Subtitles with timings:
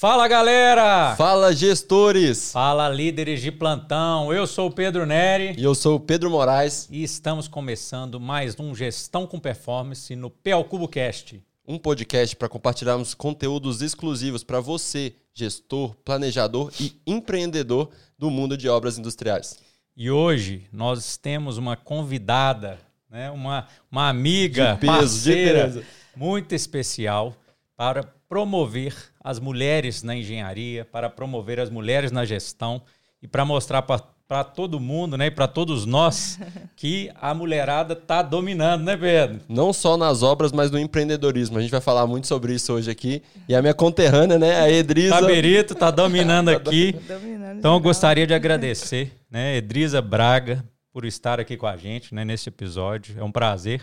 [0.00, 1.14] Fala galera!
[1.14, 2.52] Fala gestores!
[2.52, 4.32] Fala líderes de plantão.
[4.32, 5.54] Eu sou o Pedro Neri.
[5.58, 6.88] E eu sou o Pedro Moraes.
[6.90, 11.44] E estamos começando mais um Gestão com Performance no PL Cubo Cast.
[11.68, 18.70] Um podcast para compartilharmos conteúdos exclusivos para você, gestor, planejador e empreendedor do mundo de
[18.70, 19.58] obras industriais.
[19.94, 22.78] E hoje nós temos uma convidada,
[23.10, 23.30] né?
[23.30, 25.84] uma, uma amiga, de peso, parceira, de
[26.16, 27.36] muito especial
[27.76, 32.80] para promover as mulheres na engenharia, para promover as mulheres na gestão
[33.20, 36.38] e para mostrar para todo mundo, né, e para todos nós,
[36.76, 39.40] que a mulherada está dominando, né, Pedro?
[39.48, 41.58] Não só nas obras, mas no empreendedorismo.
[41.58, 43.20] A gente vai falar muito sobre isso hoje aqui.
[43.48, 45.18] E a minha conterrânea, né, a Edrisa.
[45.18, 46.92] Taberito está dominando aqui.
[47.08, 52.14] dominando então, eu gostaria de agradecer, né, Edrisa Braga, por estar aqui com a gente,
[52.14, 53.16] né, nesse episódio.
[53.18, 53.82] É um prazer.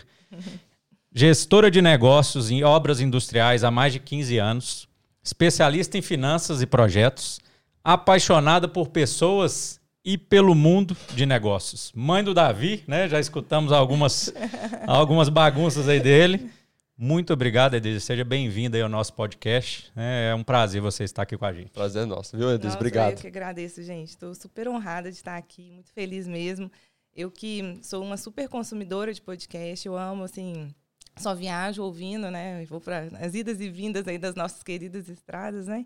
[1.13, 4.87] Gestora de negócios em obras industriais há mais de 15 anos,
[5.23, 7.39] especialista em finanças e projetos,
[7.83, 11.91] apaixonada por pessoas e pelo mundo de negócios.
[11.95, 13.09] Mãe do Davi, né?
[13.09, 14.33] Já escutamos algumas,
[14.85, 16.49] algumas bagunças aí dele.
[16.97, 17.99] Muito obrigado, Edith.
[17.99, 19.91] Seja bem-vinda ao nosso podcast.
[19.95, 21.69] É um prazer você estar aqui com a gente.
[21.71, 22.73] Prazer é nosso, viu, Edith?
[22.73, 23.13] Obrigado.
[23.13, 24.09] Eu que agradeço, gente.
[24.09, 26.71] Estou super honrada de estar aqui, muito feliz mesmo.
[27.15, 30.73] Eu que sou uma super consumidora de podcast, eu amo, assim,
[31.17, 32.65] só viajo ouvindo, né?
[32.65, 35.85] vou para as idas e vindas aí das nossas queridas estradas, né?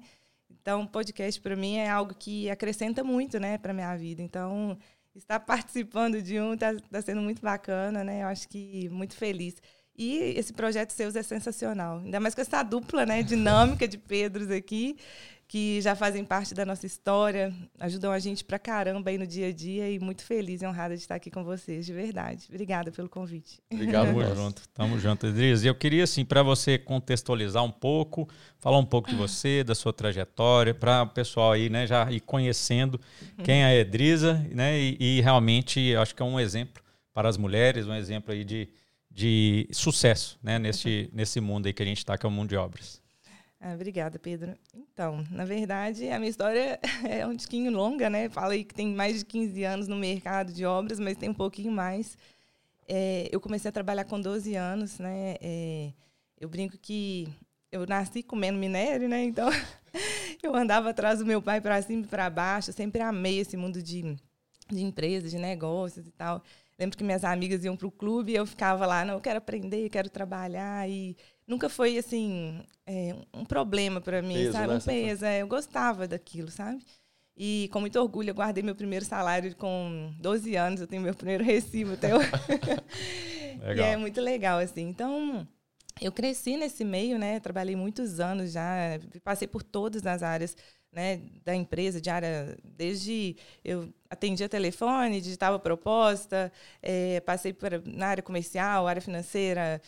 [0.50, 4.22] Então, podcast para mim é algo que acrescenta muito, né, para minha vida.
[4.22, 4.78] Então,
[5.16, 8.24] estar participando de um está tá sendo muito bacana, né?
[8.24, 9.56] Eu acho que muito feliz.
[9.98, 12.00] E esse projeto Seus é sensacional.
[12.00, 14.98] Ainda mais com essa dupla, né, dinâmica de Pedros aqui
[15.52, 19.48] que já fazem parte da nossa história, ajudam a gente pra caramba aí no dia
[19.48, 22.46] a dia e muito feliz e honrada de estar aqui com vocês, de verdade.
[22.48, 23.60] Obrigada pelo convite.
[23.70, 24.70] Obrigado, Tamo junto.
[24.70, 25.66] Tamo junto, Edris.
[25.66, 28.30] E eu queria, assim, para você contextualizar um pouco,
[28.60, 32.22] falar um pouco de você, da sua trajetória, para o pessoal aí, né, já ir
[32.22, 32.98] conhecendo
[33.44, 36.82] quem é a Edrisa, né, e, e realmente acho que é um exemplo
[37.14, 38.70] para as mulheres, um exemplo aí de,
[39.12, 42.48] de sucesso, né, nesse, nesse mundo aí que a gente está, que é o mundo
[42.48, 43.01] de obras.
[43.64, 44.58] Ah, obrigada, Pedro.
[44.74, 48.28] Então, na verdade, a minha história é um tiquinho longa, né?
[48.28, 51.72] Falei que tem mais de 15 anos no mercado de obras, mas tem um pouquinho
[51.72, 52.18] mais.
[52.88, 55.36] É, eu comecei a trabalhar com 12 anos, né?
[55.40, 55.94] É,
[56.40, 57.30] eu brinco que
[57.72, 59.24] eu nasci comendo minério, né?
[59.24, 59.48] Então,
[60.42, 62.72] eu andava atrás do meu pai para cima e para baixo.
[62.72, 64.18] Eu sempre amei esse mundo de,
[64.72, 66.44] de empresas, de negócios e tal.
[66.80, 69.38] Lembro que minhas amigas iam para o clube e eu ficava lá, não, eu quero
[69.38, 70.90] aprender, quero trabalhar.
[70.90, 71.16] E
[71.52, 74.68] nunca foi, assim, é, um problema para mim, peso, sabe?
[74.68, 74.76] Né?
[74.76, 75.26] Um peso.
[75.26, 76.82] É, eu gostava daquilo, sabe?
[77.36, 81.14] E com muito orgulho, eu guardei meu primeiro salário com 12 anos, eu tenho meu
[81.14, 82.30] primeiro recibo até hoje.
[83.76, 84.84] e é muito legal, assim.
[84.84, 85.46] Então,
[86.00, 87.40] eu cresci nesse meio, né?
[87.42, 90.56] Trabalhei muitos anos já, passei por todas as áreas
[90.92, 96.52] né, da empresa, de área, desde eu atendia telefone, digitava proposta,
[96.82, 99.82] é, passei por, na área comercial, área financeira,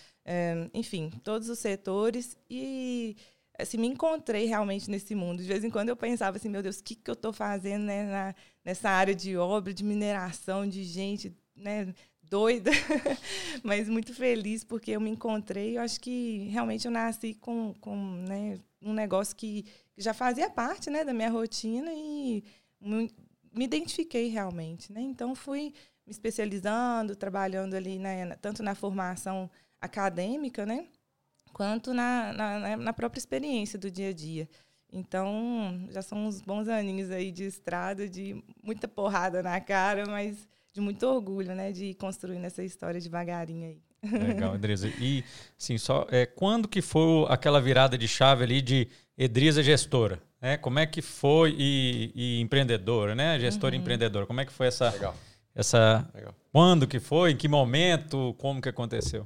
[0.73, 3.16] enfim, todos os setores e
[3.57, 5.41] assim, me encontrei realmente nesse mundo.
[5.41, 7.84] De vez em quando eu pensava assim, meu Deus, o que, que eu estou fazendo
[7.84, 12.72] né, na, nessa área de obra, de mineração, de gente né, doida,
[13.63, 15.78] mas muito feliz porque eu me encontrei.
[15.78, 19.66] Eu acho que realmente eu nasci com, com né, um negócio que
[19.97, 22.44] já fazia parte né, da minha rotina e
[22.81, 24.91] me identifiquei realmente.
[24.91, 25.01] Né?
[25.01, 25.73] Então, fui
[26.05, 29.50] me especializando, trabalhando ali, né, tanto na formação
[29.84, 30.86] acadêmica, né,
[31.52, 34.50] quanto na, na, na, própria experiência do dia a dia.
[34.92, 40.48] Então, já são uns bons aninhos aí de estrada, de muita porrada na cara, mas
[40.72, 43.82] de muito orgulho, né, de ir construindo essa história devagarinho aí.
[44.12, 44.92] Legal, Andresa.
[45.00, 45.24] E,
[45.60, 50.58] assim, só, é, quando que foi aquela virada de chave ali de Edrisa gestora, né?
[50.58, 53.40] Como é que foi e, e empreendedora, né?
[53.40, 53.79] Gestora uhum.
[53.79, 54.26] e empreendedora.
[54.26, 55.16] Como é que foi essa Legal.
[55.56, 56.36] essa Legal.
[56.52, 59.26] quando que foi, em que momento, como que aconteceu?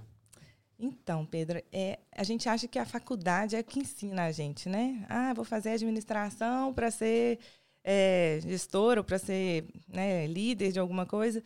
[0.79, 5.05] Então, Pedro, é, a gente acha que a faculdade é que ensina a gente, né?
[5.09, 7.39] Ah, vou fazer administração para ser
[7.83, 11.41] é, gestora ou para ser né, líder de alguma coisa.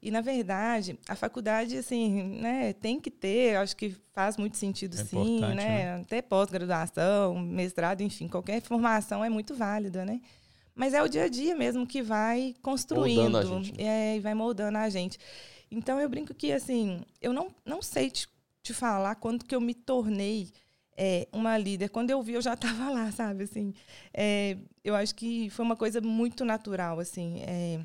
[0.00, 4.94] E, na verdade, a faculdade, assim, né, tem que ter, acho que faz muito sentido,
[4.94, 5.54] é sim, né?
[5.54, 5.94] né?
[6.02, 10.20] Até pós-graduação, mestrado, enfim, qualquer formação é muito válida, né?
[10.74, 14.12] Mas é o dia a dia mesmo que vai construindo gente, né?
[14.12, 15.18] é, e vai moldando a gente.
[15.70, 18.28] Então, eu brinco que, assim, eu não, não sei te,
[18.66, 20.50] te falar quando que eu me tornei
[20.96, 21.88] é, uma líder.
[21.90, 23.44] Quando eu vi, eu já estava lá, sabe?
[23.44, 23.72] Assim,
[24.12, 27.40] é, eu acho que foi uma coisa muito natural, assim.
[27.42, 27.80] É,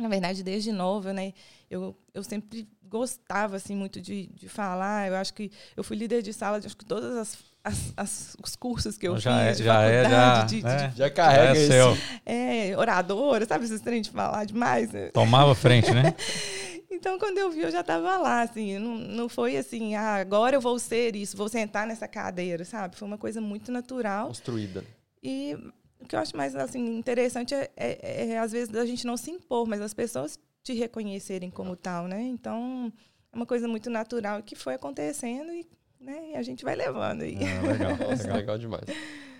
[0.00, 1.32] na verdade, desde nova, né?
[1.70, 5.08] Eu, eu sempre gostava, assim, muito de, de falar.
[5.08, 8.36] Eu acho que eu fui líder de sala de acho que todas as as, as,
[8.44, 10.92] os cursos que eu já fiz é, de já é, já, de, né?
[10.94, 12.02] já carrega já é, isso.
[12.26, 14.92] É, oradora, sabe esses trem de falar demais?
[14.92, 15.08] Né?
[15.08, 16.14] Tomava frente, né?
[16.94, 20.56] então, quando eu vi, eu já estava lá, assim, não, não foi assim, ah, agora
[20.56, 22.96] eu vou ser isso, vou sentar nessa cadeira, sabe?
[22.96, 24.28] Foi uma coisa muito natural.
[24.28, 24.84] Construída.
[25.22, 25.56] E
[26.00, 29.16] o que eu acho mais assim, interessante é, é, é, às vezes, a gente não
[29.16, 32.22] se impor, mas as pessoas te reconhecerem como tal, né?
[32.22, 32.92] Então,
[33.32, 35.66] é uma coisa muito natural que foi acontecendo e,
[36.00, 37.36] né, e a gente vai levando aí.
[37.36, 38.36] Ah, legal, Nossa, legal.
[38.36, 38.84] legal demais.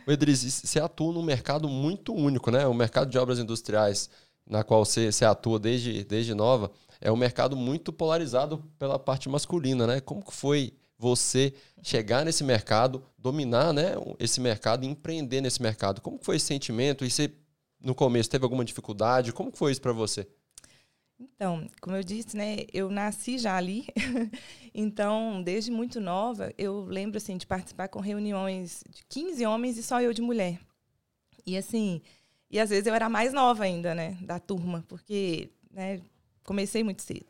[0.06, 2.66] O você atua num mercado muito único, né?
[2.66, 4.10] O mercado de obras industriais,
[4.46, 6.70] na qual você, você atua desde, desde nova,
[7.04, 10.00] é um mercado muito polarizado pela parte masculina, né?
[10.00, 11.52] Como que foi você
[11.82, 16.00] chegar nesse mercado, dominar né, esse mercado e empreender nesse mercado?
[16.00, 17.04] Como que foi esse sentimento?
[17.04, 17.30] E você,
[17.78, 19.34] no começo, teve alguma dificuldade?
[19.34, 20.26] Como que foi isso para você?
[21.20, 23.86] Então, como eu disse, né, eu nasci já ali.
[24.74, 29.82] então, desde muito nova, eu lembro assim de participar com reuniões de 15 homens e
[29.82, 30.58] só eu de mulher.
[31.46, 32.00] E assim,
[32.50, 36.00] e às vezes eu era mais nova ainda, né, da turma, porque, né,
[36.44, 37.26] comecei muito cedo.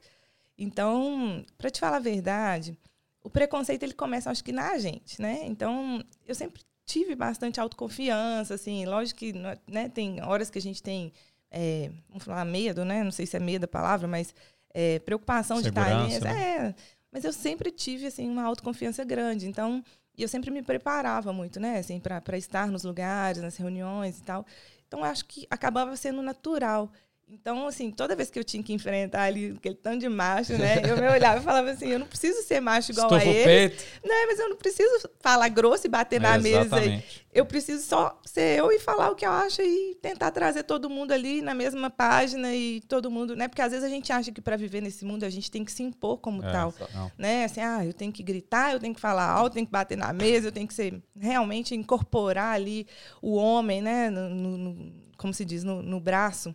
[0.59, 2.77] Então, para te falar a verdade,
[3.23, 5.41] o preconceito ele começa acho que na gente, né?
[5.45, 9.33] Então, eu sempre tive bastante autoconfiança, assim, lógico que,
[9.67, 11.13] né, tem horas que a gente tem
[11.55, 13.05] é, vamos falar medo, né?
[13.05, 14.35] Não sei se é medo a palavra, mas
[14.75, 16.37] é, preocupação Segurança, de estar ali.
[16.37, 16.67] né?
[16.69, 16.75] É,
[17.13, 19.47] mas eu sempre tive assim uma autoconfiança grande.
[19.47, 19.83] Então,
[20.19, 21.79] e eu sempre me preparava muito, né?
[21.79, 24.45] Assim, para estar nos lugares, nas reuniões e tal.
[24.89, 26.91] Então, acho que acabava sendo natural.
[27.27, 30.83] Então, assim, toda vez que eu tinha que enfrentar ali aquele tanto de macho, né?
[30.85, 33.73] Eu me olhava e falava assim, eu não preciso ser macho igual Estufa a eles.
[33.81, 33.85] peito.
[34.07, 36.61] Não, mas eu não preciso falar grosso e bater na É, mesa.
[36.61, 37.27] exatamente.
[37.33, 40.89] Eu preciso só ser eu e falar o que eu acho e tentar trazer todo
[40.91, 43.49] mundo ali na mesma página e todo mundo, né?
[43.49, 45.73] Porque às vezes a gente acha que para viver nesse mundo a gente tem que
[45.73, 47.11] se impor como É, tal, não.
[47.19, 47.45] né?
[47.45, 49.97] Assim, ah, eu tenho que gritar, eu tenho que falar alto, eu tenho que bater
[49.97, 52.87] na mesa, eu tenho que ser realmente incorporar ali
[53.23, 54.11] o homem, né?
[54.11, 56.55] No- no- como se diz, no, no braço.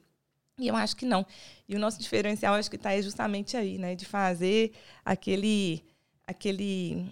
[0.60, 1.26] E eu acho que não.
[1.68, 3.96] E o nosso diferencial acho que está justamente aí, né?
[3.96, 4.74] De fazer
[5.04, 5.84] aquele,
[6.28, 7.12] aquele,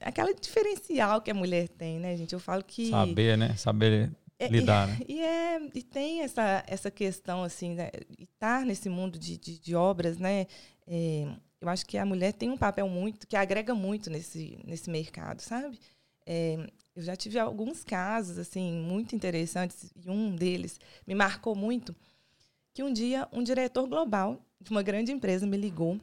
[0.00, 2.32] aquela diferencial que a mulher tem, né, gente?
[2.32, 3.56] Eu falo que Saber, né?
[3.56, 4.98] Saber é, lidar, né?
[5.08, 7.90] e, é, e tem essa, essa questão, assim, né?
[8.18, 10.46] E estar nesse mundo de, de, de obras, né?
[10.86, 11.26] É,
[11.60, 15.40] eu acho que a mulher tem um papel muito, que agrega muito nesse, nesse mercado,
[15.40, 15.78] sabe?
[16.26, 16.58] É,
[16.94, 21.94] eu já tive alguns casos, assim, muito interessantes, e um deles me marcou muito,
[22.76, 25.98] que um dia um diretor global de uma grande empresa me ligou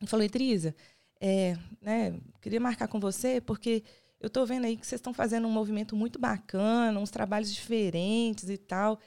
[0.00, 0.74] e falou, Idrisa,
[1.20, 3.82] é, né, queria marcar com você porque
[4.18, 8.48] eu estou vendo aí que vocês estão fazendo um movimento muito bacana, uns trabalhos diferentes
[8.48, 8.98] e tal.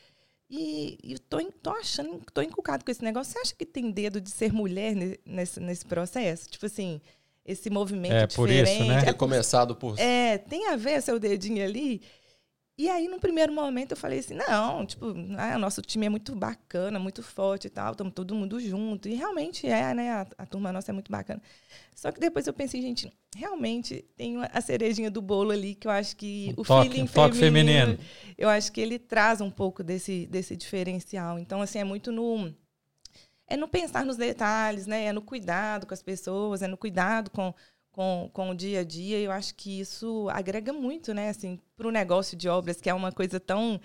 [0.48, 3.34] E, e eu tô, tô achando, tô encucado com esse negócio.
[3.34, 6.48] Você acha que tem dedo de ser mulher ne- nesse, nesse processo?
[6.48, 7.02] Tipo assim,
[7.44, 8.88] esse movimento É, por isso, diferente.
[8.88, 9.02] né?
[9.02, 9.98] Ter É, começado por.
[10.00, 12.02] é, tem a ver seu dedinho ali?
[12.82, 16.10] E aí, no primeiro momento, eu falei assim, não, tipo, ah, o nosso time é
[16.10, 19.10] muito bacana, muito forte e tal, estamos todo mundo junto.
[19.10, 20.10] E realmente é, né?
[20.12, 21.42] A, a turma nossa é muito bacana.
[21.94, 25.88] Só que depois eu pensei, gente, realmente tem uma- a cerejinha do bolo ali, que
[25.88, 27.98] eu acho que Um o toque- feeling um toque feminino.
[28.38, 31.38] eu acho que ele traz um pouco desse, desse diferencial.
[31.38, 32.50] Então, assim, é muito no
[33.46, 35.06] é no pensar nos detalhes, né?
[35.06, 37.54] É no cuidado com as pessoas, é no cuidado com,
[37.92, 39.20] com, com o dia a dia.
[39.20, 41.30] Eu acho que isso agrega muito, né?
[41.30, 43.80] Assim, para o negócio de obras, que é uma coisa tão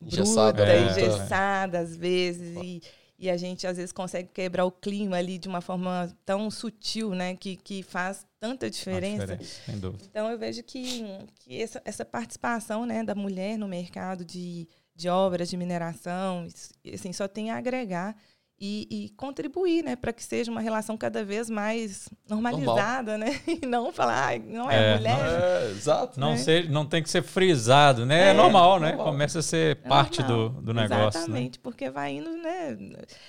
[0.00, 0.90] Engessado, bruta, né?
[0.90, 2.56] engessada às vezes.
[2.62, 2.82] E,
[3.18, 7.14] e a gente, às vezes, consegue quebrar o clima ali de uma forma tão sutil,
[7.14, 7.36] né?
[7.36, 9.26] Que, que faz tanta diferença.
[9.26, 10.04] diferença, sem dúvida.
[10.04, 11.04] Então eu vejo que,
[11.36, 16.46] que essa, essa participação né, da mulher no mercado de, de obras de mineração
[16.92, 18.14] assim, só tem a agregar
[18.58, 23.40] e, e contribuir né, para que seja uma relação cada vez mais normalizada, né?
[23.46, 25.18] E não falar, "Ai, não é, É, mulher.
[25.18, 26.18] É, exato.
[26.20, 26.36] Não, né?
[26.36, 28.28] ser, não tem que ser frisado, né?
[28.28, 28.88] É, É, normal, né?
[28.90, 29.06] normal.
[29.06, 30.62] Começa a ser É parte do, normal.
[30.62, 31.08] do negócio, né?
[31.08, 32.78] Exatamente, porque vai indo, né?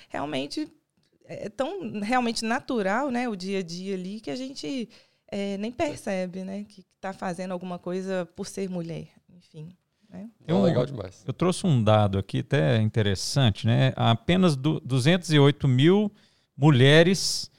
[0.08, 0.68] Realmente
[1.28, 3.28] é tão realmente natural, né?
[3.28, 4.88] O dia a dia ali que a gente
[5.28, 6.64] é, nem percebe, né?
[6.68, 9.68] Que está fazendo alguma coisa por ser mulher, enfim.
[10.10, 10.28] Né?
[10.46, 11.22] Tem Não, um- legal demais.
[11.26, 13.92] Eu trouxe um dado aqui até interessante, né?
[13.96, 16.10] Apenas du 208 mil
[16.56, 17.50] mulheres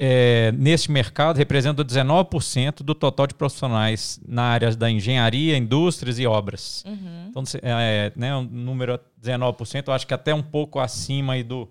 [0.00, 6.26] é, neste mercado representam 19% do total de profissionais na área da engenharia, indústrias e
[6.26, 6.84] obras.
[6.86, 7.26] Uhum.
[7.30, 11.68] Então, é, né, um número 19%, eu acho que até um pouco acima aí do.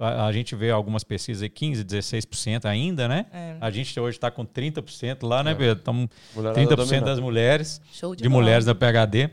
[0.00, 3.26] A, a gente vê algumas pesquisas aí, 15%, 16% ainda, né?
[3.32, 3.56] É.
[3.60, 5.54] A gente hoje está com 30% lá, né, É.
[5.54, 5.78] Pedro?
[5.80, 7.04] Estamos Mulherada 30% dominando.
[7.04, 9.28] das mulheres Show de, de mulheres da PHD.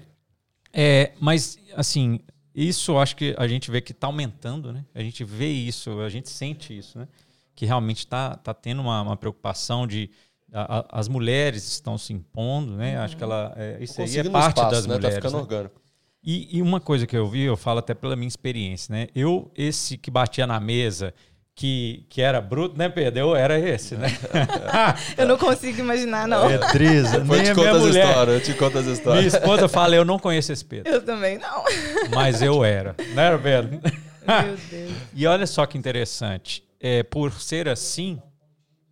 [0.77, 2.19] É, mas, assim,
[2.53, 4.83] isso acho que a gente vê que está aumentando, né?
[4.93, 7.07] A gente vê isso, a gente sente isso, né?
[7.55, 10.09] Que realmente está tá tendo uma, uma preocupação de
[10.51, 12.97] a, a, as mulheres estão se impondo, né?
[12.97, 13.05] Uhum.
[13.05, 14.93] Acho que ela é, isso aí é parte espaço, das né?
[14.93, 15.15] Tá mulheres.
[15.15, 15.41] Tá ficando né?
[15.41, 15.81] orgânico.
[16.21, 19.07] E, e, uma coisa que eu vi, eu falo até pela minha experiência, né?
[19.13, 21.13] Eu, esse que batia na mesa,
[21.55, 23.19] que, que era bruto, né, Pedro?
[23.19, 24.09] Eu era esse, né?
[25.17, 26.47] eu não consigo imaginar, não.
[26.47, 28.09] Beatriz, nem te a minha mulher.
[28.09, 29.23] Histórias, eu te conto as histórias.
[29.23, 30.91] Minha esposa fala, eu não conheço esse Pedro.
[30.91, 31.63] Eu também não.
[32.13, 33.79] Mas eu era, né, Pedro?
[33.81, 34.91] Meu Deus.
[35.13, 36.61] E olha só que interessante.
[36.79, 38.21] É, por ser assim,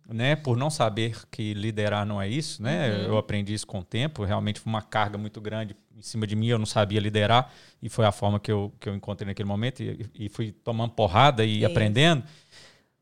[0.08, 2.90] né, por não saber que liderar não é isso, né?
[2.90, 3.02] Uhum.
[3.04, 4.24] Eu aprendi isso com o tempo.
[4.24, 6.48] Realmente foi uma carga muito grande em cima de mim.
[6.48, 9.82] Eu não sabia liderar e foi a forma que eu, que eu encontrei naquele momento
[9.82, 12.22] e, e fui tomando porrada e aprendendo.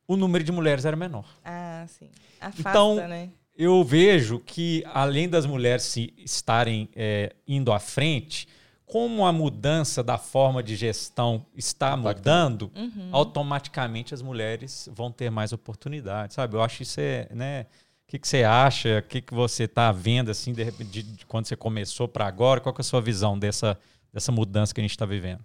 [0.07, 1.27] O número de mulheres era menor.
[1.45, 2.11] Ah, sim.
[2.41, 3.31] Afasta, então, né?
[3.57, 8.47] eu vejo que além das mulheres se estarem é, indo à frente,
[8.93, 13.09] como a mudança da forma de gestão está mudando, uhum.
[13.11, 16.57] automaticamente as mulheres vão ter mais oportunidades, sabe?
[16.57, 17.63] Eu acho isso é, né?
[17.63, 17.67] O
[18.09, 18.99] que, que você acha?
[18.99, 22.61] O que, que você está vendo assim de, de, de, quando você começou para agora?
[22.61, 23.79] Qual é a sua visão dessa,
[24.13, 25.43] dessa mudança que a gente está vivendo?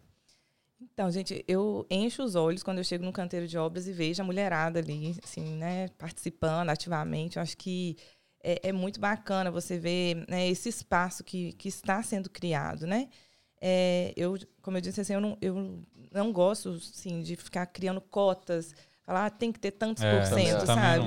[0.82, 4.22] Então, gente, eu encho os olhos quando eu chego no canteiro de obras e vejo
[4.22, 7.38] a mulherada ali, assim, né, participando ativamente.
[7.38, 7.96] Eu acho que
[8.44, 13.08] é, é muito bacana você ver né, esse espaço que, que está sendo criado, né?
[13.62, 18.00] É, eu, como eu disse assim, eu não, eu não gosto assim, de ficar criando
[18.00, 18.74] cotas,
[19.08, 21.06] falar ah, tem que ter tantos é, por cento, sabe?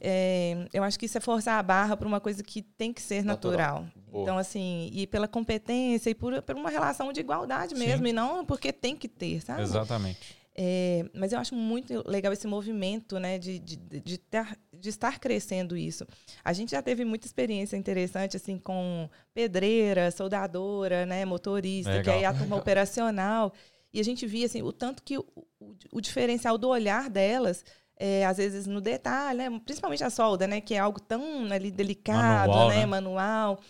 [0.00, 3.00] É, eu acho que isso é forçar a barra para uma coisa que tem que
[3.00, 3.82] ser natural.
[3.82, 4.22] natural.
[4.22, 8.10] Então, assim, e pela competência e por, por uma relação de igualdade mesmo, Sim.
[8.10, 9.62] e não porque tem que ter, sabe?
[9.62, 10.35] Exatamente.
[10.58, 15.20] É, mas eu acho muito legal esse movimento né, de, de, de, ter, de, estar
[15.20, 16.06] crescendo isso.
[16.42, 22.10] A gente já teve muita experiência interessante assim com pedreira, soldadora, né, motorista, legal, que
[22.10, 22.58] aí a turma legal.
[22.60, 23.52] operacional.
[23.92, 25.26] E a gente via assim, o tanto que o,
[25.60, 27.62] o, o diferencial do olhar delas
[27.98, 29.60] é, às vezes no detalhe, né?
[29.64, 30.60] principalmente a solda, né?
[30.60, 32.76] que é algo tão ali delicado, manual, né?
[32.76, 32.86] né?
[32.86, 33.60] manual.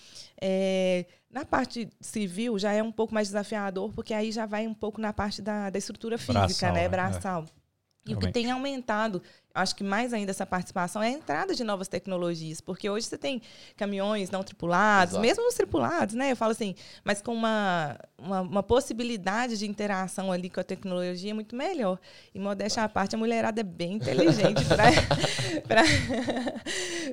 [0.40, 4.72] É, na parte civil já é um pouco mais desafiador, porque aí já vai um
[4.72, 6.80] pouco na parte da, da estrutura física, Braçal, né?
[6.80, 6.88] né?
[6.88, 7.42] Braçal.
[7.42, 7.66] É.
[8.06, 8.16] E Realmente.
[8.16, 9.20] o que tem aumentado,
[9.52, 12.60] acho que mais ainda essa participação, é a entrada de novas tecnologias.
[12.60, 13.42] Porque hoje você tem
[13.76, 15.26] caminhões não tripulados, Exato.
[15.26, 16.32] mesmo os tripulados, né?
[16.32, 16.74] Eu falo assim,
[17.04, 21.98] mas com uma, uma, uma, possibilidade de interação ali com a tecnologia muito melhor.
[22.34, 24.62] E modéstia à parte, a mulherada é bem inteligente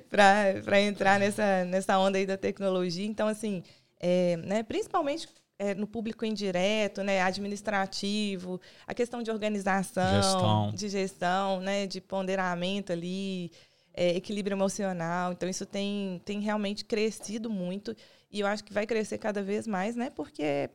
[0.10, 3.06] para entrar nessa, nessa onda aí da tecnologia.
[3.06, 3.63] Então, assim,
[4.05, 10.72] é, né, principalmente é, no público indireto, né, administrativo, a questão de organização, gestão.
[10.74, 13.50] de gestão, né, de ponderamento ali,
[13.93, 15.31] é, equilíbrio emocional.
[15.31, 17.95] Então, isso tem, tem realmente crescido muito
[18.29, 20.69] e eu acho que vai crescer cada vez mais, né, porque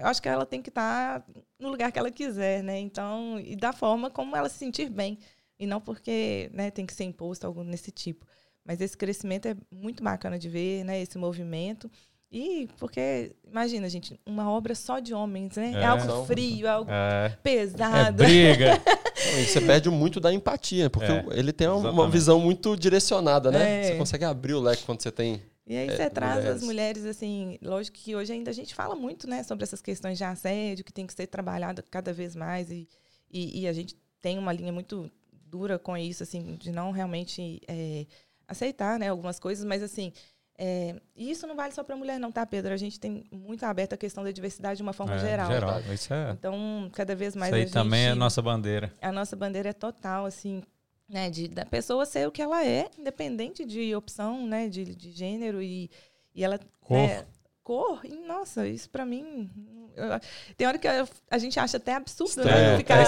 [0.00, 1.26] eu acho que ela tem que estar
[1.58, 5.18] no lugar que ela quiser, né, então, e da forma como ela se sentir bem,
[5.58, 8.24] e não porque né, tem que ser imposto algo nesse tipo.
[8.64, 11.90] Mas esse crescimento é muito bacana de ver, né, esse movimento.
[12.32, 15.72] E porque, imagina, gente, uma obra só de homens, né?
[15.74, 18.22] É, é algo frio, é algo é, pesado.
[18.24, 18.82] É briga.
[19.46, 23.80] você perde muito da empatia, porque é, ele tem uma, uma, visão muito direcionada, né?
[23.80, 23.82] É.
[23.82, 25.42] Você consegue abrir o leque quando você tem.
[25.66, 26.56] E aí você traz mulheres.
[26.56, 30.16] as mulheres, assim, lógico que hoje ainda a gente fala muito, né, sobre essas questões
[30.16, 32.88] de assédio, que tem que ser trabalhado cada vez mais, e,
[33.30, 35.10] e, e a gente tem uma linha muito
[35.46, 37.60] dura com isso, assim, de não realmente
[38.48, 40.12] aceitar, né, algumas coisas, mas assim,
[40.64, 42.72] é, e isso não vale só para mulher, não, tá, Pedro?
[42.72, 45.50] A gente tem muito aberto a questão da diversidade de uma forma é, geral.
[45.50, 46.30] Geral, isso é.
[46.30, 47.52] Então, cada vez mais.
[47.52, 48.94] Isso aí também é a nossa bandeira.
[49.02, 50.62] A nossa bandeira é total, assim,
[51.08, 51.28] né?
[51.30, 54.68] De, da pessoa ser o que ela é, independente de opção, né?
[54.68, 55.90] De, de gênero e,
[56.32, 56.60] e ela.
[56.80, 56.96] Cor.
[56.96, 57.26] É,
[57.64, 59.50] cor, e, nossa, isso para mim.
[59.96, 60.06] Eu,
[60.56, 62.76] tem hora que eu, a gente acha até absurdo né?
[62.78, 63.04] ficar,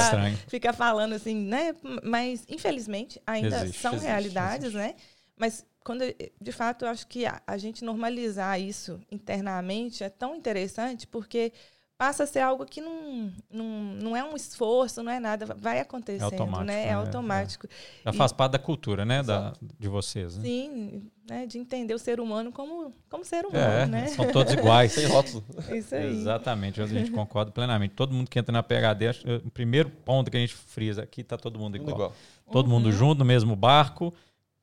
[0.48, 1.72] ficar falando assim, né?
[2.02, 4.76] Mas, infelizmente, ainda existe, são existe, realidades, existe.
[4.76, 4.96] né?
[5.36, 6.02] Mas quando
[6.40, 11.52] de fato eu acho que a, a, gente normalizar isso internamente é tão interessante porque
[11.96, 13.66] passa a ser algo que não, não,
[14.02, 16.84] não é um esforço, não é nada, vai acontecendo, é automático, né?
[16.84, 17.66] É, é automático.
[17.66, 18.04] É.
[18.06, 20.42] Já faz parte da cultura, né, da, de vocês, né?
[20.42, 24.06] Sim, né, de entender o ser humano como, como ser humano, é, né?
[24.08, 24.92] São todos iguais.
[24.92, 25.44] Sem rótulo.
[25.72, 26.08] Isso aí.
[26.08, 27.94] Exatamente, a gente concorda plenamente.
[27.94, 31.36] Todo mundo que entra na PHD, o primeiro ponto que a gente frisa aqui, está
[31.36, 31.94] todo mundo igual.
[31.94, 32.12] igual.
[32.50, 32.72] Todo uhum.
[32.72, 34.12] mundo junto no mesmo barco,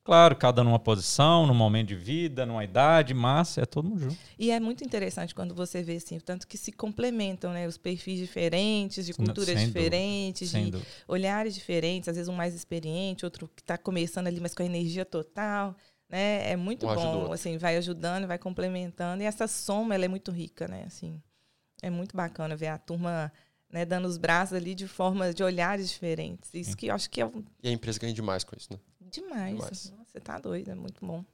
[0.04, 4.18] Claro, cada numa posição, num momento de vida, numa idade, mas é todo mundo junto.
[4.36, 7.68] E é muito interessante quando você vê assim, tanto que se complementam, né?
[7.68, 10.72] Os perfis diferentes, de culturas Sem diferentes, de
[11.06, 14.66] olhares diferentes, às vezes um mais experiente, outro que está começando ali, mas com a
[14.66, 15.76] energia total.
[16.08, 16.50] Né?
[16.50, 19.22] É muito um bom, assim, vai ajudando, vai complementando.
[19.22, 20.82] E essa soma ela é muito rica, né?
[20.84, 21.22] Assim,
[21.80, 23.32] é muito bacana ver a turma
[23.70, 26.52] né, dando os braços ali de forma de olhares diferentes.
[26.52, 26.76] Isso Sim.
[26.76, 27.30] que eu acho que é
[27.62, 28.78] E a empresa ganha demais com isso, né?
[29.12, 29.54] Demais.
[29.54, 29.92] Demais.
[30.06, 31.24] Você tá doido, é muito bom.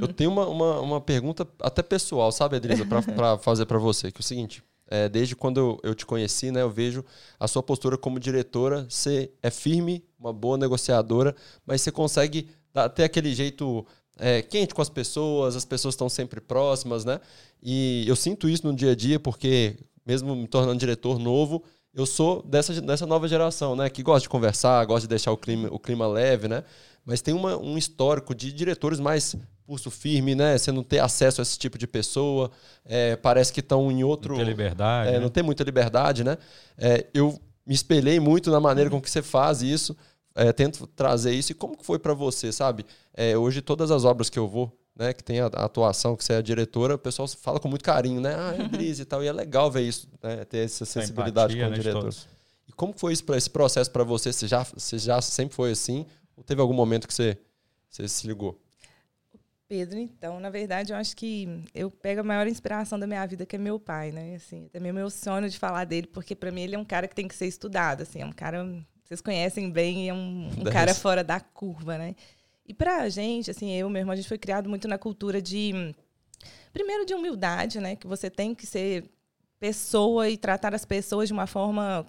[0.00, 3.02] Eu tenho uma, uma, uma pergunta até pessoal, sabe, Adrisa, para
[3.38, 6.70] fazer para você, que é o seguinte, é, desde quando eu te conheci, né, eu
[6.70, 7.04] vejo
[7.38, 11.34] a sua postura como diretora, você é firme, uma boa negociadora,
[11.66, 13.84] mas você consegue dar, ter aquele jeito
[14.18, 17.20] é, quente com as pessoas, as pessoas estão sempre próximas, né?
[17.62, 22.06] E eu sinto isso no dia a dia, porque mesmo me tornando diretor novo, eu
[22.06, 23.88] sou dessa, dessa nova geração, né?
[23.90, 26.64] Que gosta de conversar, gosta de deixar o clima, o clima leve, né?
[27.04, 30.56] Mas tem uma, um histórico de diretores mais pulso firme, né?
[30.56, 32.50] Você não ter acesso a esse tipo de pessoa,
[32.84, 34.32] é, parece que estão em outro.
[34.32, 35.08] Não tem liberdade.
[35.08, 35.20] É, né?
[35.20, 36.36] Não tem muita liberdade, né?
[36.76, 39.96] É, eu me espelhei muito na maneira com que você faz isso,
[40.34, 41.52] é, tento trazer isso.
[41.52, 42.84] E como que foi para você, sabe?
[43.14, 46.24] É, hoje, todas as obras que eu vou, né, que tem a, a, atuação, que
[46.24, 48.34] você é a diretora, o pessoal fala com muito carinho, né?
[48.36, 49.22] Ah, é Cris e tal.
[49.22, 50.44] E é legal ver isso, né?
[50.44, 52.14] ter essa sensibilidade empatia, com o né, diretor.
[52.68, 54.32] E como foi isso, esse processo para você?
[54.32, 56.06] Você já, você já sempre foi assim?
[56.36, 57.38] Ou teve algum momento que você,
[57.88, 58.60] você se ligou?
[59.68, 63.46] Pedro, então, na verdade, eu acho que eu pego a maior inspiração da minha vida,
[63.46, 64.34] que é meu pai, né?
[64.34, 67.08] Assim, também é meu sonho de falar dele, porque para mim ele é um cara
[67.08, 68.66] que tem que ser estudado, assim, é um cara,
[69.02, 72.14] vocês conhecem bem, é um, um cara fora da curva, né?
[72.66, 75.94] E pra gente, assim, eu, meu irmão, a gente foi criado muito na cultura de
[76.72, 79.04] primeiro de humildade, né, que você tem que ser
[79.58, 82.06] pessoa e tratar as pessoas de uma forma,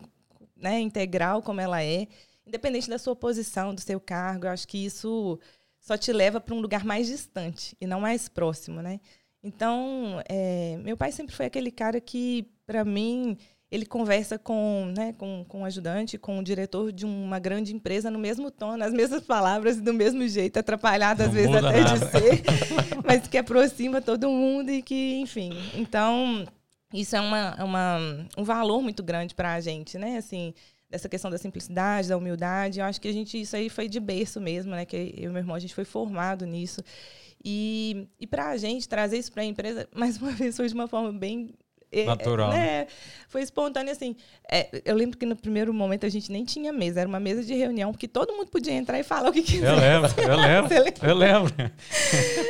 [0.55, 2.07] né, integral como ela é,
[2.45, 4.45] independente da sua posição, do seu cargo.
[4.45, 5.39] Eu acho que isso
[5.79, 8.99] só te leva para um lugar mais distante e não mais próximo, né?
[9.43, 13.37] Então, é, meu pai sempre foi aquele cara que, para mim,
[13.69, 18.09] ele conversa com, né, com, com o ajudante, com o diretor de uma grande empresa
[18.09, 21.81] no mesmo tom, nas mesmas palavras e do mesmo jeito, atrapalhado às Não vezes até
[21.81, 21.99] nada.
[21.99, 22.43] de ser,
[23.03, 25.51] mas que aproxima todo mundo e que, enfim.
[25.73, 26.45] Então,
[26.93, 27.97] isso é uma, uma
[28.37, 30.17] um valor muito grande para a gente, né?
[30.17, 30.53] Assim,
[30.93, 32.79] dessa questão da simplicidade, da humildade.
[32.79, 34.85] Eu acho que a gente isso aí foi de berço mesmo, né?
[34.85, 36.83] Que eu e meu irmão a gente foi formado nisso.
[37.43, 40.73] E, e para a gente trazer isso para a empresa, mais uma vez, foi de
[40.73, 41.49] uma forma bem
[41.93, 42.49] é, é, Natural.
[42.49, 42.87] né?
[43.29, 44.15] Foi espontâneo, assim.
[44.51, 47.43] É, eu lembro que no primeiro momento a gente nem tinha mesa, era uma mesa
[47.43, 49.65] de reunião, porque todo mundo podia entrar e falar o que quisesse.
[49.65, 51.07] Eu lembro, eu lembro.
[51.07, 51.53] Eu lembro.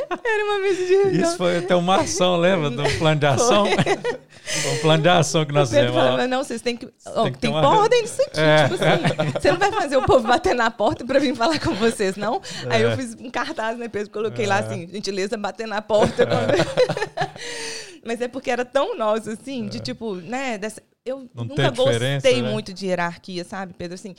[0.09, 1.23] Era uma mesa de reunião.
[1.23, 2.69] Isso foi até uma ação, lembra?
[2.69, 3.65] Do plano de ação.
[4.73, 5.93] um plano de ação que nós fizemos.
[5.93, 6.89] Falava, não, vocês têm que.
[7.05, 7.79] Ó, tem que, uma...
[7.79, 8.39] ordem disso aqui.
[8.39, 8.63] É.
[8.63, 11.73] Tipo assim, você não vai fazer o povo bater na porta para vir falar com
[11.75, 12.41] vocês, não?
[12.69, 12.75] É.
[12.75, 14.11] Aí eu fiz um cartaz, né, Pedro?
[14.11, 14.59] Coloquei lá é.
[14.59, 16.27] assim, gentileza, bater na porta.
[18.05, 19.69] Mas é porque era tão nosso, assim, é.
[19.69, 20.57] de tipo, né?
[20.57, 22.51] Dessa, eu Não nunca gostei né?
[22.51, 23.95] muito de hierarquia, sabe, Pedro?
[23.95, 24.15] Assim,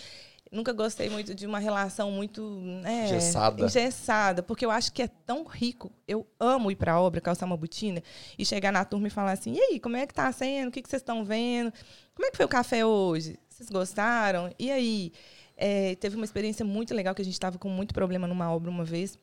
[0.54, 2.42] nunca gostei muito de uma relação muito
[2.82, 3.64] né, engessada.
[3.64, 5.92] engessada, porque eu acho que é tão rico.
[6.06, 8.02] Eu amo ir para a obra, calçar uma botina
[8.38, 10.68] e chegar na turma e falar assim: e aí, como é que tá sendo?
[10.68, 11.72] O que, que vocês estão vendo?
[12.14, 13.38] Como é que foi o café hoje?
[13.48, 14.50] Vocês gostaram?
[14.58, 15.12] E aí?
[15.56, 18.70] É, teve uma experiência muito legal que a gente estava com muito problema numa obra
[18.70, 19.18] uma vez.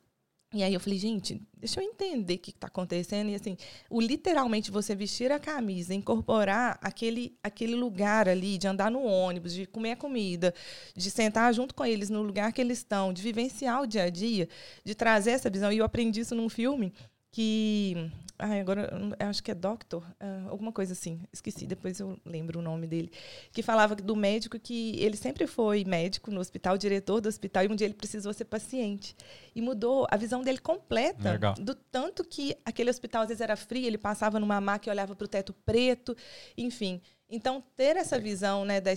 [0.53, 3.29] E aí eu falei, gente, deixa eu entender o que está acontecendo.
[3.29, 3.55] E assim,
[3.89, 9.53] o literalmente você vestir a camisa, incorporar aquele, aquele lugar ali, de andar no ônibus,
[9.53, 10.53] de comer a comida,
[10.93, 14.09] de sentar junto com eles no lugar que eles estão, de vivenciar o dia a
[14.09, 14.49] dia,
[14.83, 15.71] de trazer essa visão.
[15.71, 16.93] E eu aprendi isso num filme
[17.31, 18.11] que
[18.43, 22.57] Ai, agora eu acho que é Doctor, uh, alguma coisa assim, esqueci, depois eu lembro
[22.57, 23.11] o nome dele.
[23.51, 27.67] Que falava do médico que ele sempre foi médico no hospital, diretor do hospital, e
[27.67, 29.15] um dia ele precisou ser paciente.
[29.53, 31.33] E mudou a visão dele completa.
[31.33, 31.53] Legal.
[31.53, 35.15] Do tanto que aquele hospital às vezes era frio, ele passava numa maca e olhava
[35.15, 36.17] para o teto preto,
[36.57, 36.99] enfim.
[37.29, 38.91] Então, ter essa visão né, da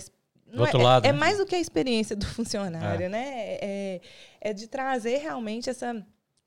[0.47, 1.17] do outro é, lado, é, né?
[1.17, 3.09] mais do que a experiência do funcionário, é.
[3.09, 3.57] né?
[3.61, 4.01] É,
[4.41, 6.05] é de trazer realmente essa,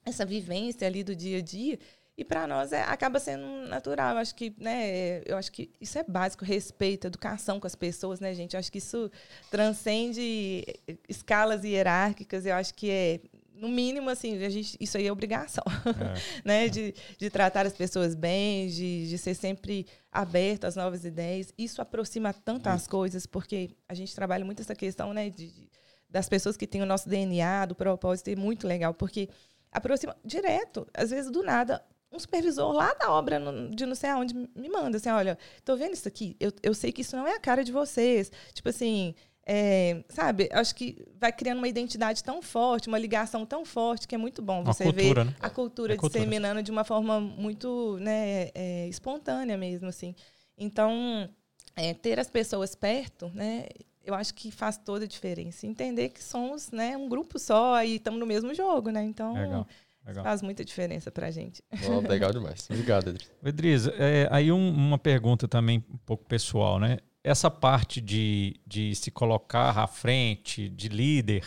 [0.09, 1.79] essa vivência ali do dia a dia
[2.19, 4.15] e para nós é, acaba sendo natural.
[4.15, 8.19] Eu acho que, né, eu acho que isso é básico, respeito, educação com as pessoas,
[8.19, 8.55] né, gente?
[8.55, 9.09] Eu acho que isso
[9.53, 10.65] transcende
[11.09, 12.45] escalas hierárquicas.
[12.45, 13.21] Eu acho que é
[13.55, 16.21] no mínimo, assim, a gente, isso aí é obrigação, é.
[16.45, 16.69] né?
[16.69, 21.53] De, de tratar as pessoas bem, de, de ser sempre aberto às novas ideias.
[21.57, 25.31] Isso aproxima tanto as coisas, porque a gente trabalha muito essa questão, né?
[25.31, 25.71] De,
[26.11, 29.29] das pessoas que têm o nosso DNA, do propósito, é muito legal, porque
[29.73, 33.39] aproxima direto, às vezes do nada um supervisor lá da obra
[33.71, 36.91] de não sei aonde me manda assim, olha, tô vendo isso aqui, eu, eu sei
[36.91, 38.33] que isso não é a cara de vocês.
[38.55, 39.15] Tipo assim,
[39.47, 44.15] é, sabe, acho que vai criando uma identidade tão forte, uma ligação tão forte que
[44.15, 45.37] é muito bom você cultura, ver né?
[45.41, 46.63] a cultura é disseminando cultura.
[46.63, 50.15] de uma forma muito né, é, espontânea mesmo, assim.
[50.57, 51.29] Então,
[51.75, 53.67] é, ter as pessoas perto, né,
[54.09, 55.67] eu acho que faz toda a diferença.
[55.67, 59.05] Entender que somos né, um grupo só e estamos no mesmo jogo, né?
[59.05, 59.69] Então, Legal.
[60.07, 60.25] Legal.
[60.25, 61.63] Faz muita diferença para a gente.
[61.87, 62.67] Oh, legal demais.
[62.71, 63.31] Obrigado, Edris.
[63.45, 66.97] Edris, é, aí um, uma pergunta também um pouco pessoal, né?
[67.23, 71.45] Essa parte de, de se colocar à frente, de líder,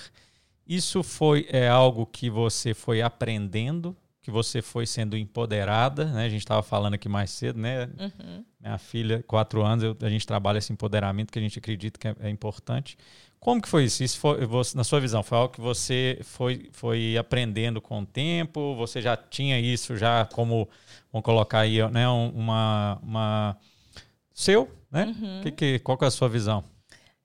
[0.68, 6.26] isso foi é algo que você foi aprendendo que você foi sendo empoderada, né?
[6.26, 7.90] A gente estava falando aqui mais cedo, né?
[8.00, 8.46] Uhum.
[8.60, 12.08] Minha filha, quatro anos, eu, a gente trabalha esse empoderamento que a gente acredita que
[12.08, 12.98] é, é importante.
[13.40, 14.04] Como que foi isso?
[14.04, 18.06] Isso foi, você, na sua visão, foi algo que você foi, foi aprendendo com o
[18.06, 18.76] tempo?
[18.76, 20.70] Você já tinha isso já como,
[21.12, 23.58] vamos colocar aí, né, uma, uma
[24.32, 25.06] seu, né?
[25.06, 25.42] Uhum.
[25.42, 26.64] Que, que, qual que é a sua visão?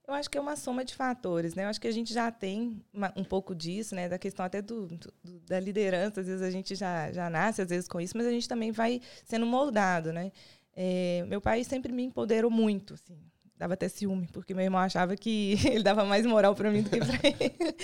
[0.07, 1.64] Eu acho que é uma soma de fatores, né?
[1.64, 4.09] Eu acho que a gente já tem uma, um pouco disso, né?
[4.09, 5.12] Da questão até do, do,
[5.47, 8.31] da liderança, às vezes a gente já, já nasce, às vezes, com isso, mas a
[8.31, 10.31] gente também vai sendo moldado, né?
[10.75, 13.19] É, meu pai sempre me empoderou muito, assim
[13.59, 16.90] dava até ciúme, porque meu irmão achava que ele dava mais moral para mim do
[16.90, 17.77] que para ele.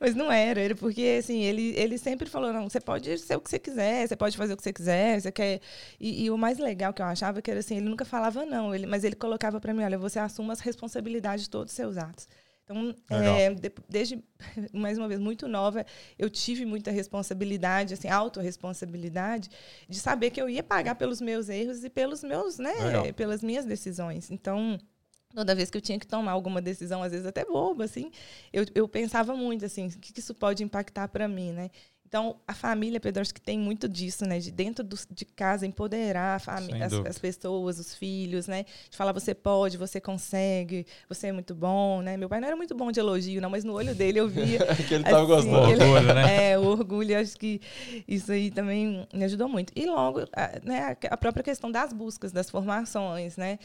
[0.00, 3.40] Mas não era, era porque assim, ele, ele sempre falou: "Não, você pode ser o
[3.40, 5.60] que você quiser, você pode fazer o que você quiser, você quer".
[5.98, 8.74] E, e o mais legal que eu achava que era assim, ele nunca falava não,
[8.74, 11.96] ele, mas ele colocava para mim: "Olha, você assuma as responsabilidades de todos os seus
[11.96, 12.28] atos".
[12.70, 13.52] Então, é,
[13.88, 14.22] desde,
[14.72, 15.84] mais uma vez, muito nova,
[16.16, 19.50] eu tive muita responsabilidade, assim, autorresponsabilidade,
[19.88, 23.12] de saber que eu ia pagar pelos meus erros e pelos meus, né, Legal.
[23.14, 24.30] pelas minhas decisões.
[24.30, 24.78] Então,
[25.34, 28.10] toda vez que eu tinha que tomar alguma decisão, às vezes até boba, assim,
[28.52, 31.70] eu, eu pensava muito, assim, o que, que isso pode impactar para mim, né?
[32.10, 34.40] Então, a família, Pedro, acho que tem muito disso, né?
[34.40, 38.64] De dentro do, de casa, empoderar a família, as, as, pessoas, os filhos, né?
[38.90, 42.16] De falar, você pode, você consegue, você é muito bom, né?
[42.16, 44.58] Meu pai não era muito bom de elogio, não, mas no olho dele eu via...
[44.88, 45.70] que ele estava assim, gostando.
[45.70, 46.50] Ele, orgulho, né?
[46.50, 47.60] É, o orgulho, acho que
[48.08, 49.72] isso aí também me ajudou muito.
[49.76, 53.60] E logo, a, né, a própria questão das buscas, das formações, né?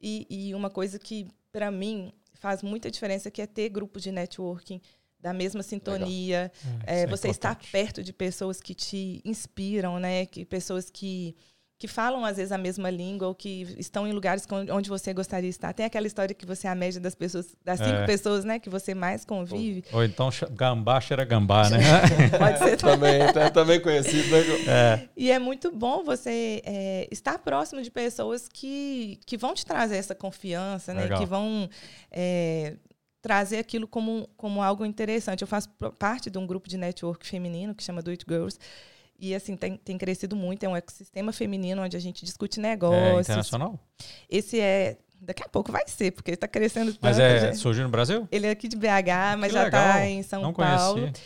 [0.00, 4.10] E, e uma coisa que, para mim, faz muita diferença que é ter grupo de
[4.10, 4.80] networking
[5.20, 6.50] da mesma sintonia,
[6.86, 10.24] é, é, você é estar perto de pessoas que te inspiram, né?
[10.24, 11.36] Que pessoas que
[11.80, 15.48] que falam às vezes a mesma língua ou que estão em lugares onde você gostaria
[15.48, 15.72] de estar.
[15.72, 18.04] Tem aquela história que você é a média das pessoas, das cinco é.
[18.04, 19.82] pessoas, né, que você mais convive.
[19.90, 21.78] Ou, ou então gambá cheira gambá, né?
[22.36, 23.22] Pode ser também.
[23.22, 24.40] é também conhecido, né?
[24.68, 25.08] É.
[25.16, 29.96] E é muito bom você é, estar próximo de pessoas que, que vão te trazer
[29.96, 31.04] essa confiança, né?
[31.04, 31.18] Legal.
[31.18, 31.66] Que vão
[32.10, 32.74] é,
[33.22, 35.40] trazer aquilo como, como algo interessante.
[35.40, 38.58] Eu faço parte de um grupo de network feminino que chama Do It Girls
[39.20, 42.62] e assim, tem, tem crescido muito, é um ecossistema feminino onde a gente discute é
[42.62, 43.18] negócios.
[43.18, 43.78] É internacional?
[44.28, 44.96] Esse é.
[45.20, 47.28] Daqui a pouco vai ser, porque ele está crescendo Mas tanto.
[47.32, 47.54] Mas é, já...
[47.54, 48.26] surgiu no Brasil?
[48.32, 51.02] Ele é aqui de BH, mas que já está em São Não Paulo.
[51.02, 51.20] Conheci.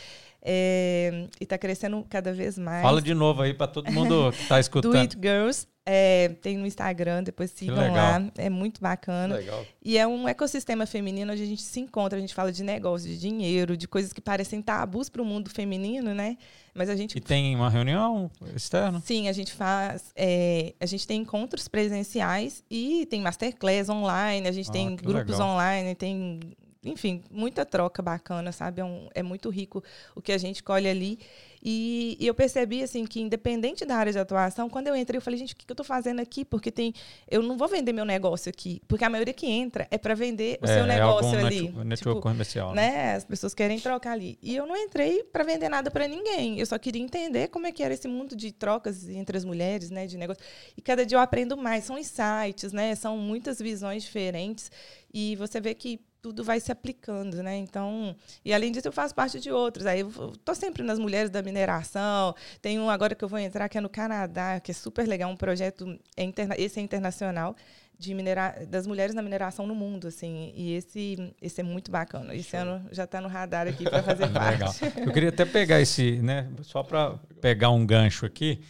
[0.46, 2.82] É, e está crescendo cada vez mais.
[2.82, 4.92] Fala de novo aí para todo mundo que está escutando.
[4.92, 5.66] Do It Girls.
[5.86, 8.20] É, tem no Instagram, depois sigam lá.
[8.36, 9.36] É muito bacana.
[9.36, 9.64] Legal.
[9.82, 13.08] E é um ecossistema feminino onde a gente se encontra, a gente fala de negócio,
[13.08, 16.36] de dinheiro, de coisas que parecem tabus para o mundo feminino, né?
[16.74, 17.16] Mas a gente.
[17.16, 19.00] E tem uma reunião externa?
[19.00, 20.12] Sim, a gente faz.
[20.16, 25.38] É, a gente tem encontros presenciais e tem masterclass online, a gente ah, tem grupos
[25.38, 25.50] legal.
[25.50, 26.40] online, tem
[26.84, 28.80] enfim, muita troca bacana, sabe?
[28.80, 29.82] É, um, é, muito rico
[30.14, 31.18] o que a gente colhe ali.
[31.64, 35.22] E, e, eu percebi, assim, que independente da área de atuação, quando eu entrei, eu
[35.22, 36.44] falei, gente, o que, que eu estou fazendo aqui?
[36.44, 36.92] Porque tem...
[37.30, 38.82] Eu não vou vender meu negócio aqui.
[38.86, 41.62] Porque a maioria que entra é para vender o é, seu é negócio é ali.
[41.62, 42.74] Network, network tipo, comercial.
[42.74, 42.90] Né?
[42.90, 43.14] né?
[43.14, 44.38] As pessoas querem trocar ali.
[44.42, 46.58] E eu não entrei para vender nada para ninguém.
[46.58, 49.88] Eu só queria entender como é que era esse mundo de trocas entre as mulheres,
[49.88, 50.06] né?
[50.06, 50.42] De negócio.
[50.76, 51.84] E cada dia eu aprendo mais.
[51.84, 52.94] São insights, né?
[52.94, 54.70] São muitas visões diferentes.
[55.12, 57.54] E você vê que tudo vai se aplicando, né?
[57.58, 59.84] Então, e além disso eu faço parte de outros.
[59.84, 60.10] Aí eu
[60.42, 62.34] tô sempre nas mulheres da mineração.
[62.62, 65.30] Tem um agora que eu vou entrar que é no Canadá, que é super legal,
[65.30, 67.54] um projeto é interna esse é internacional
[67.98, 70.50] de minera das mulheres na mineração no mundo, assim.
[70.56, 72.34] E esse esse é muito bacana.
[72.34, 72.60] Esse Show.
[72.60, 74.82] ano já está no radar aqui para fazer parte.
[75.04, 78.62] Eu queria até pegar esse, né, só para pegar um gancho aqui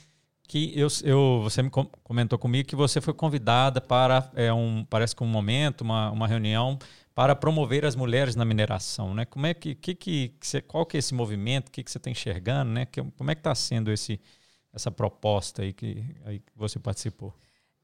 [0.46, 5.16] que eu, eu, você me comentou comigo que você foi convidada para é, um parece
[5.16, 6.78] que um momento uma, uma reunião
[7.14, 9.24] para promover as mulheres na mineração, né?
[9.24, 11.98] Como é que, que, que você, qual que é esse movimento, o que, que você
[11.98, 12.86] está enxergando, né?
[12.86, 14.20] Que, como é que está sendo esse,
[14.72, 17.32] essa proposta aí que, aí que você participou?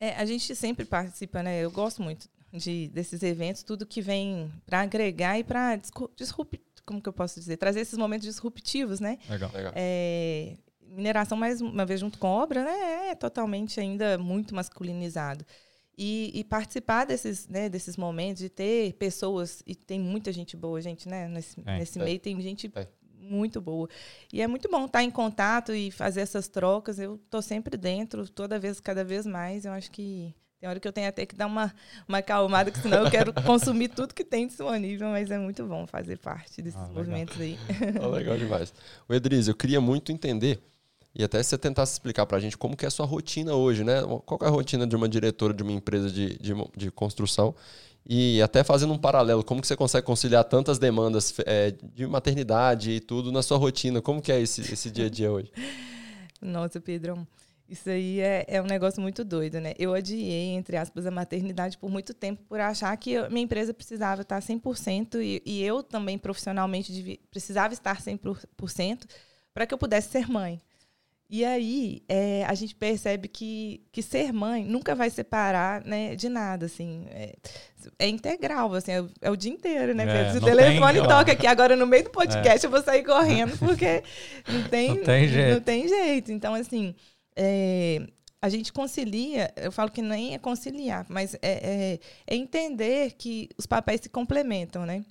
[0.01, 1.61] É, a gente sempre participa, né?
[1.61, 5.79] Eu gosto muito de, desses eventos, tudo que vem para agregar e para
[6.17, 9.19] disruptar, como que eu posso dizer, trazer esses momentos disruptivos, né?
[9.29, 9.51] Legal.
[9.55, 9.73] Legal.
[9.77, 13.11] É, mineração mais uma vez junto com obra, né?
[13.11, 15.45] É totalmente ainda muito masculinizado.
[16.03, 20.81] E, e, participar desses, né, desses momentos, de ter pessoas, e tem muita gente boa,
[20.81, 21.29] gente, né?
[21.29, 22.05] Nesse, é, nesse é.
[22.05, 22.89] meio tem gente é.
[23.21, 23.87] muito boa.
[24.33, 26.99] E é muito bom estar em contato e fazer essas trocas.
[26.99, 29.67] Eu estou sempre dentro, toda vez, cada vez mais.
[29.67, 31.71] Eu acho que tem hora que eu tenho até que dar uma,
[32.09, 35.87] uma acalmada, porque senão eu quero consumir tudo que tem disponível, mas é muito bom
[35.87, 37.59] fazer parte desses ah, movimentos aí.
[38.03, 38.73] Oh, legal demais.
[39.07, 40.63] O Edriz, eu queria muito entender
[41.15, 43.83] e até você tentasse explicar para a gente como que é a sua rotina hoje,
[43.83, 44.03] né?
[44.25, 47.55] Qual é a rotina de uma diretora de uma empresa de, de, de construção?
[48.07, 52.93] E até fazendo um paralelo, como que você consegue conciliar tantas demandas é, de maternidade
[52.93, 54.01] e tudo na sua rotina?
[54.01, 55.53] Como que é esse, esse dia a dia hoje?
[56.41, 57.27] Nossa, Pedrão.
[57.69, 59.75] Isso aí é, é um negócio muito doido, né?
[59.79, 63.73] Eu adiei, entre aspas, a maternidade por muito tempo por achar que eu, minha empresa
[63.73, 69.05] precisava estar 100% e, e eu também profissionalmente devia, precisava estar 100%
[69.55, 70.61] para que eu pudesse ser mãe.
[71.33, 76.29] E aí é, a gente percebe que, que ser mãe nunca vai separar né, de
[76.29, 77.07] nada, assim.
[77.11, 77.37] É,
[78.01, 80.05] é integral, assim, é, é, o dia inteiro, né?
[80.05, 82.67] É, Se o telefone tem, toca aqui agora no meio do podcast, é.
[82.67, 84.03] eu vou sair correndo, porque
[84.49, 85.55] não tem, não tem jeito.
[85.55, 86.33] Não tem jeito.
[86.33, 86.97] Então, assim,
[87.37, 88.05] é,
[88.43, 93.49] a gente concilia, eu falo que nem é conciliar, mas é, é, é entender que
[93.57, 95.05] os papéis se complementam, né?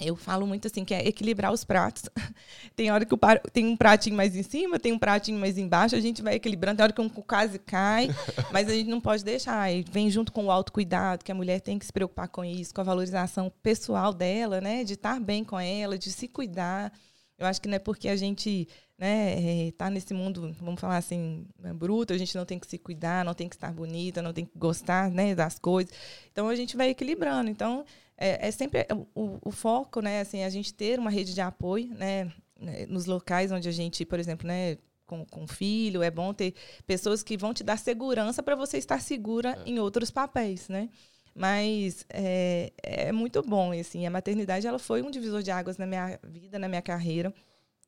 [0.00, 2.04] Eu falo muito assim que é equilibrar os pratos.
[2.76, 3.40] tem hora que o par...
[3.52, 6.76] tem um pratinho mais em cima, tem um pratinho mais embaixo, a gente vai equilibrando.
[6.76, 8.08] Tem hora que um quase cai,
[8.52, 9.72] mas a gente não pode deixar.
[9.72, 12.72] E vem junto com o autocuidado, que a mulher tem que se preocupar com isso,
[12.72, 14.84] com a valorização pessoal dela, né?
[14.84, 16.92] De estar bem com ela, de se cuidar.
[17.36, 21.46] Eu acho que não é porque a gente né, está nesse mundo, vamos falar assim,
[21.56, 24.32] né, bruto, a gente não tem que se cuidar, não tem que estar bonita, não
[24.32, 25.92] tem que gostar né, das coisas.
[26.32, 27.48] Então a gente vai equilibrando.
[27.48, 27.84] Então
[28.18, 31.94] é, é sempre o, o, foco, né, assim, a gente ter uma rede de apoio,
[31.94, 34.76] né, né, nos locais onde a gente, por exemplo, né,
[35.06, 36.54] com, com filho, é bom ter
[36.86, 39.70] pessoas que vão te dar segurança para você estar segura é.
[39.70, 40.90] em outros papéis, né?
[41.34, 45.86] Mas é, é muito bom, assim, a maternidade ela foi um divisor de águas na
[45.86, 47.32] minha vida, na minha carreira.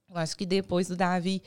[0.08, 1.42] Eu acho que depois do Davi,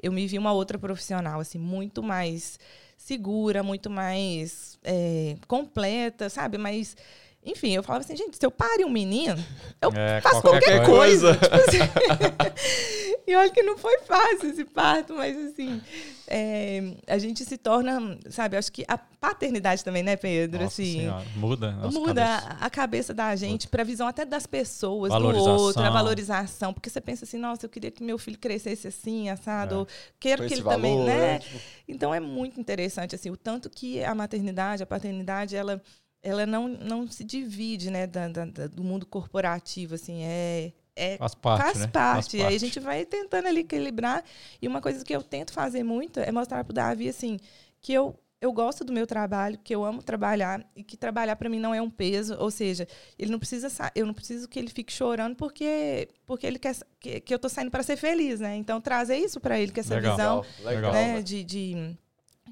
[0.00, 2.58] eu me vi uma outra profissional, assim, muito mais
[2.96, 6.58] segura, muito mais é, completa, sabe?
[6.58, 6.96] Mas
[7.44, 9.42] enfim, eu falava assim, gente, se eu pare um menino,
[9.80, 11.36] eu é, faço qualquer, qualquer coisa.
[11.36, 11.40] coisa.
[11.48, 13.18] tipo assim.
[13.26, 15.80] e olha que não foi fácil esse parto, mas assim,
[16.26, 20.62] é, a gente se torna, sabe, acho que a paternidade também, né, Pedro?
[20.62, 21.24] Nossa assim, senhora.
[21.36, 21.72] muda.
[21.90, 22.56] Muda cabeça.
[22.60, 26.74] a cabeça da gente para a visão até das pessoas, do outro, a valorização.
[26.74, 29.78] Porque você pensa assim, nossa, eu queria que meu filho crescesse assim, assado, é.
[29.78, 29.88] ou
[30.20, 31.16] quero que ele valor, também, né?
[31.16, 31.38] né?
[31.38, 31.58] Tipo...
[31.88, 35.80] Então é muito interessante, assim, o tanto que a maternidade, a paternidade, ela
[36.22, 41.34] ela não, não se divide, né, da, da, do mundo corporativo, assim, é, é faz
[41.34, 41.86] parte, faz né?
[41.86, 42.38] parte.
[42.38, 44.24] Faz Aí a gente vai tentando ali equilibrar.
[44.60, 47.38] E uma coisa que eu tento fazer muito é mostrar para o Davi, assim,
[47.80, 51.48] que eu eu gosto do meu trabalho, que eu amo trabalhar e que trabalhar para
[51.48, 52.86] mim não é um peso, ou seja,
[53.18, 57.20] ele não precisa eu não preciso que ele fique chorando porque porque ele quer que,
[57.20, 58.54] que eu tô saindo para ser feliz, né?
[58.54, 61.96] Então trazer isso para ele que essa legal, visão, legal, né, de, de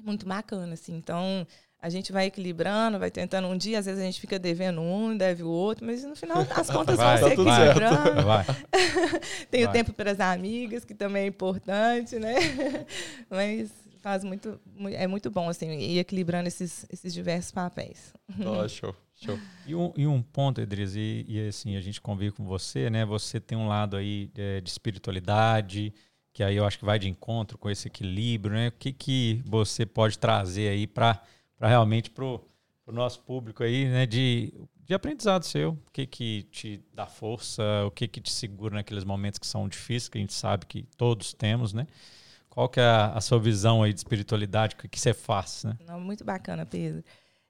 [0.03, 0.95] muito bacana assim.
[0.95, 1.47] Então,
[1.79, 5.15] a gente vai equilibrando, vai tentando um dia, às vezes a gente fica devendo um,
[5.15, 8.23] deve o outro, mas no final as contas vai, vão se equilibrando.
[8.23, 8.45] Vai,
[9.51, 9.69] Tem vai.
[9.69, 12.35] o tempo para as amigas, que também é importante, né?
[13.29, 14.59] mas faz muito,
[14.91, 18.13] é muito bom assim ir equilibrando esses, esses diversos papéis.
[18.39, 18.95] Oh, show.
[19.19, 19.39] Show.
[19.65, 23.03] E um, e um ponto, Edris, e, e, assim, a gente convive com você, né?
[23.03, 25.91] Você tem um lado aí é, de espiritualidade,
[26.31, 28.67] que aí eu acho que vai de encontro com esse equilíbrio, né?
[28.67, 31.19] O que, que você pode trazer aí para
[31.57, 32.41] para realmente para o
[32.87, 34.53] nosso público aí, né, de,
[34.85, 35.71] de aprendizado seu.
[35.71, 39.67] O que que te dá força, o que que te segura naqueles momentos que são
[39.67, 41.87] difíceis, que a gente sabe que todos temos, né?
[42.49, 45.63] Qual que é a, a sua visão aí de espiritualidade, o que, que você faz,
[45.63, 45.77] né?
[45.85, 47.03] Não, muito bacana, Pedro.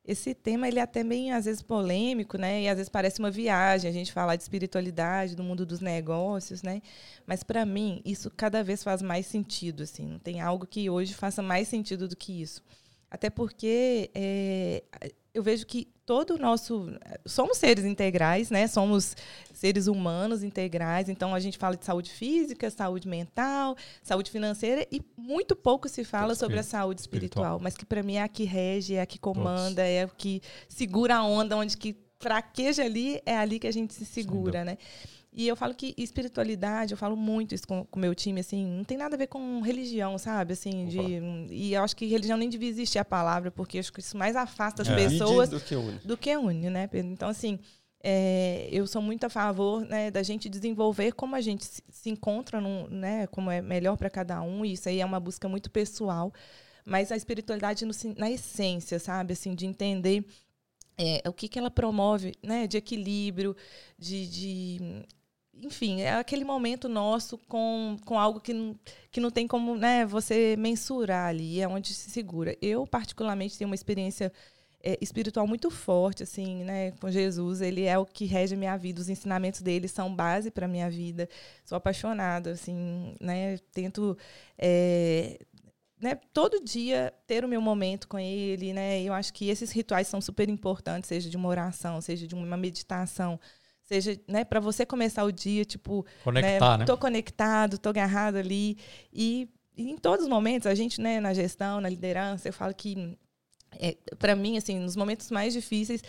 [0.04, 2.64] Esse tema ele é até bem às vezes polêmico, né?
[2.64, 6.64] E às vezes parece uma viagem a gente falar de espiritualidade, do mundo dos negócios,
[6.64, 6.82] né?
[7.26, 10.08] Mas para mim isso cada vez faz mais sentido, assim.
[10.08, 12.64] Não tem algo que hoje faça mais sentido do que isso.
[13.10, 14.84] Até porque é,
[15.34, 16.88] eu vejo que todo o nosso.
[17.26, 18.66] Somos seres integrais, né?
[18.66, 19.16] Somos
[19.54, 21.10] seres humanos integrais.
[21.10, 26.04] Então, a gente fala de saúde física, saúde mental, saúde financeira e muito pouco se
[26.04, 27.44] fala sobre a saúde espiritual.
[27.44, 27.60] espiritual.
[27.62, 29.92] Mas que, para mim, é a que rege, é a que comanda, Todos.
[29.92, 33.94] é a que segura a onda, onde que fraqueja ali, é ali que a gente
[33.94, 34.78] se segura, né?
[35.38, 38.84] E eu falo que espiritualidade, eu falo muito isso com o meu time, assim, não
[38.84, 40.54] tem nada a ver com religião, sabe?
[40.54, 40.98] Assim, de,
[41.54, 44.36] e eu acho que religião nem devia existir a palavra, porque acho que isso mais
[44.36, 44.96] afasta as é.
[44.96, 46.00] pessoas do que une.
[46.00, 47.12] Do que une, né, Pedro?
[47.12, 47.60] Então, assim,
[48.04, 52.10] é, eu sou muito a favor né, da gente desenvolver como a gente se, se
[52.10, 55.48] encontra, num, né, como é melhor para cada um, e isso aí é uma busca
[55.48, 56.34] muito pessoal,
[56.84, 59.34] mas a espiritualidade no, na essência, sabe?
[59.34, 60.26] Assim, de entender
[60.98, 63.56] é, o que, que ela promove né, de equilíbrio,
[64.00, 65.06] de, de
[65.62, 68.80] enfim, é aquele momento nosso com, com algo que não,
[69.12, 72.56] que não tem como né, você mensurar ali, é onde se segura.
[72.62, 74.32] Eu, particularmente, tenho uma experiência
[74.84, 77.62] é, espiritual muito forte, assim, né, com Jesus.
[77.62, 80.70] Ele é o que rege a minha vida, os ensinamentos dele são base para a
[80.70, 81.28] minha vida.
[81.66, 84.18] Sou apaixonada, assim, né, tento...
[84.58, 85.40] É,
[86.00, 89.02] né, todo dia ter o meu momento com ele, né?
[89.02, 92.56] Eu acho que esses rituais são super importantes, seja de uma oração, seja de uma
[92.56, 93.40] meditação,
[93.88, 96.86] seja, né, para você começar o dia, tipo, conectar, né, né?
[96.86, 98.78] Tô conectado, tô agarrado ali
[99.12, 103.18] e em todos os momentos, a gente, né, na gestão, na liderança, eu falo que,
[103.80, 106.02] é, para mim, assim, nos momentos mais difíceis,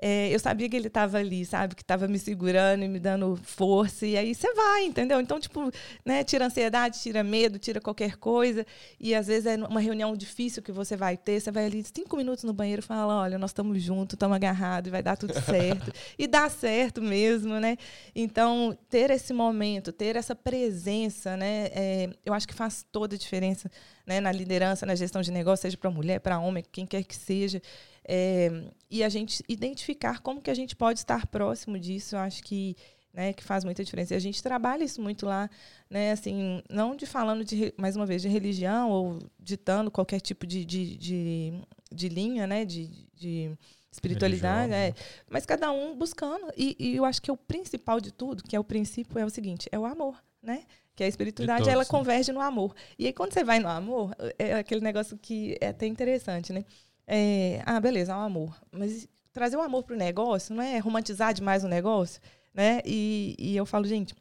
[0.00, 1.74] é, eu sabia que ele estava ali, sabe?
[1.74, 4.06] Que estava me segurando e me dando força.
[4.06, 5.20] E aí você vai, entendeu?
[5.20, 5.72] Então, tipo,
[6.04, 8.64] né, tira ansiedade, tira medo, tira qualquer coisa.
[9.00, 11.40] E às vezes é uma reunião difícil que você vai ter.
[11.40, 14.88] Você vai ali cinco minutos no banheiro e fala: olha, nós estamos juntos, estamos agarrados,
[14.88, 15.92] vai dar tudo certo.
[16.16, 17.76] e dá certo mesmo, né?
[18.14, 21.70] Então, ter esse momento, ter essa presença, né?
[21.72, 23.68] É, eu acho que faz toda a diferença
[24.08, 27.14] né, na liderança, na gestão de negócio, seja para mulher, para homem, quem quer que
[27.14, 27.60] seja.
[28.10, 28.50] É,
[28.90, 32.74] e a gente identificar como que a gente pode estar próximo disso, eu acho que,
[33.12, 34.14] né, que faz muita diferença.
[34.14, 35.50] E a gente trabalha isso muito lá,
[35.90, 40.46] né, assim, não de falando, de, mais uma vez, de religião ou ditando qualquer tipo
[40.46, 41.52] de, de, de,
[41.92, 43.52] de linha, né, de, de
[43.92, 44.94] espiritualidade, é,
[45.28, 46.50] mas cada um buscando.
[46.56, 49.30] E, e eu acho que o principal de tudo, que é o princípio, é o
[49.30, 50.64] seguinte, é o amor, né?
[50.96, 51.88] Que a espiritualidade todos, ela né?
[51.88, 52.74] converge no amor.
[52.98, 56.64] E aí quando você vai no amor, é aquele negócio que é até interessante, né?
[57.10, 58.54] É, ah, beleza, é um amor.
[58.70, 62.20] Mas trazer o amor para o negócio não é romantizar demais o negócio,
[62.52, 62.82] né?
[62.84, 64.14] E, e eu falo, gente,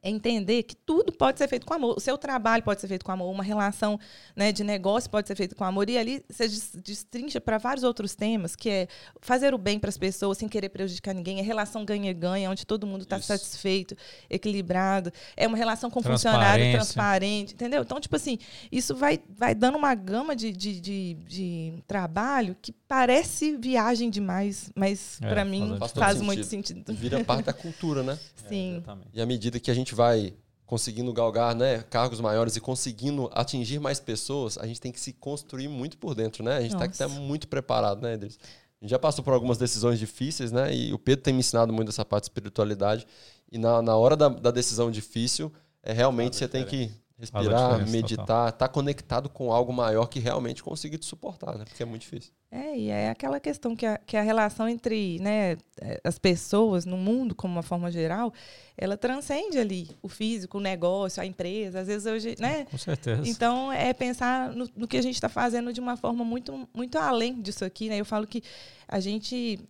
[0.00, 1.96] é entender que tudo pode ser feito com amor.
[1.96, 3.98] O seu trabalho pode ser feito com amor, uma relação
[4.34, 5.90] né, de negócio pode ser feita com amor.
[5.90, 8.88] E ali você destrincha para vários outros temas, que é
[9.20, 12.86] fazer o bem para as pessoas sem querer prejudicar ninguém, é relação ganha-ganha, onde todo
[12.86, 13.96] mundo está satisfeito,
[14.30, 15.12] equilibrado.
[15.36, 17.82] É uma relação com funcionário transparente, entendeu?
[17.82, 18.38] Então, tipo assim,
[18.70, 24.70] isso vai, vai dando uma gama de, de, de, de trabalho que parece viagem demais,
[24.76, 26.84] mas é, para mim faz, faz muito sentido.
[26.84, 26.94] sentido.
[26.94, 28.18] Vira parte da cultura, né?
[28.46, 28.84] Sim.
[28.86, 30.34] É, e à medida que a gente vai
[30.66, 35.14] conseguindo galgar né, cargos maiores e conseguindo atingir mais pessoas, a gente tem que se
[35.14, 36.58] construir muito por dentro, né?
[36.58, 38.38] A gente tem que estar muito preparado, né, Edris?
[38.78, 40.74] A gente já passou por algumas decisões difíceis, né?
[40.74, 43.06] E o Pedro tem me ensinado muito essa parte de espiritualidade.
[43.50, 45.50] E na, na hora da, da decisão difícil,
[45.82, 46.90] é realmente você tem que
[47.22, 51.64] respirar, meditar, estar tá conectado com algo maior que realmente consiga te suportar, né?
[51.64, 52.32] Porque é muito difícil.
[52.50, 55.56] É, e é aquela questão que a, que a relação entre né,
[56.04, 58.32] as pessoas no mundo, como uma forma geral,
[58.76, 61.80] ela transcende ali o físico, o negócio, a empresa.
[61.80, 62.64] Às vezes hoje, né?
[62.64, 63.22] Com certeza.
[63.24, 66.98] Então, é pensar no, no que a gente está fazendo de uma forma muito, muito
[66.98, 67.98] além disso aqui, né?
[67.98, 68.42] Eu falo que
[68.88, 69.60] a gente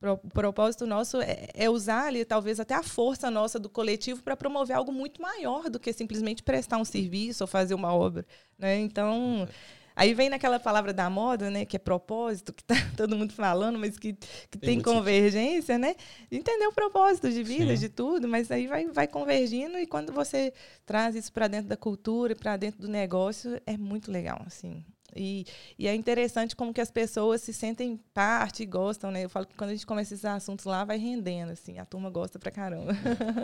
[0.00, 4.36] o propósito nosso é, é, usar ali, talvez, até a força nossa do coletivo para
[4.36, 8.24] promover algo muito maior do que simplesmente prestar um serviço ou fazer uma obra.
[8.56, 8.78] Né?
[8.78, 9.48] Então,
[9.96, 13.76] aí vem naquela palavra da moda, né, que é propósito, que está todo mundo falando,
[13.76, 15.80] mas que, que tem, tem convergência, sentido.
[15.80, 15.96] né?
[16.30, 17.80] Entender o propósito de vida, Sim.
[17.80, 20.52] de tudo, mas aí vai, vai convergindo e quando você
[20.86, 24.84] traz isso para dentro da cultura, para dentro do negócio, é muito legal, assim.
[25.18, 25.44] E,
[25.78, 29.24] e, é interessante como que as pessoas se sentem parte e gostam, né?
[29.24, 32.08] Eu falo que quando a gente começa esses assuntos lá, vai rendendo, assim, a turma
[32.08, 32.92] gosta pra caramba.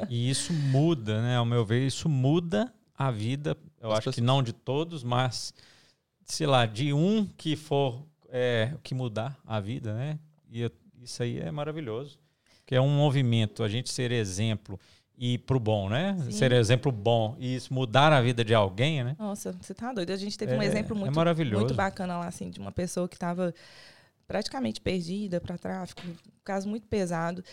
[0.08, 1.36] E isso muda, né?
[1.36, 4.14] Ao meu ver, isso muda a vida, eu As acho pessoas...
[4.14, 5.52] que não de todos, mas,
[6.24, 10.18] sei lá, de um que for é, que mudar a vida, né?
[10.50, 10.70] E
[11.02, 12.18] isso aí é maravilhoso.
[12.64, 14.78] Que é um movimento, a gente ser exemplo
[15.16, 16.16] e pro bom, né?
[16.24, 16.30] Sim.
[16.32, 19.16] Ser exemplo bom e isso mudar a vida de alguém, né?
[19.18, 20.10] Nossa, você tá doido.
[20.10, 23.08] A gente teve é, um exemplo muito, é muito bacana lá, assim, de uma pessoa
[23.08, 23.54] que estava
[24.26, 27.44] praticamente perdida para tráfico, um caso muito pesado.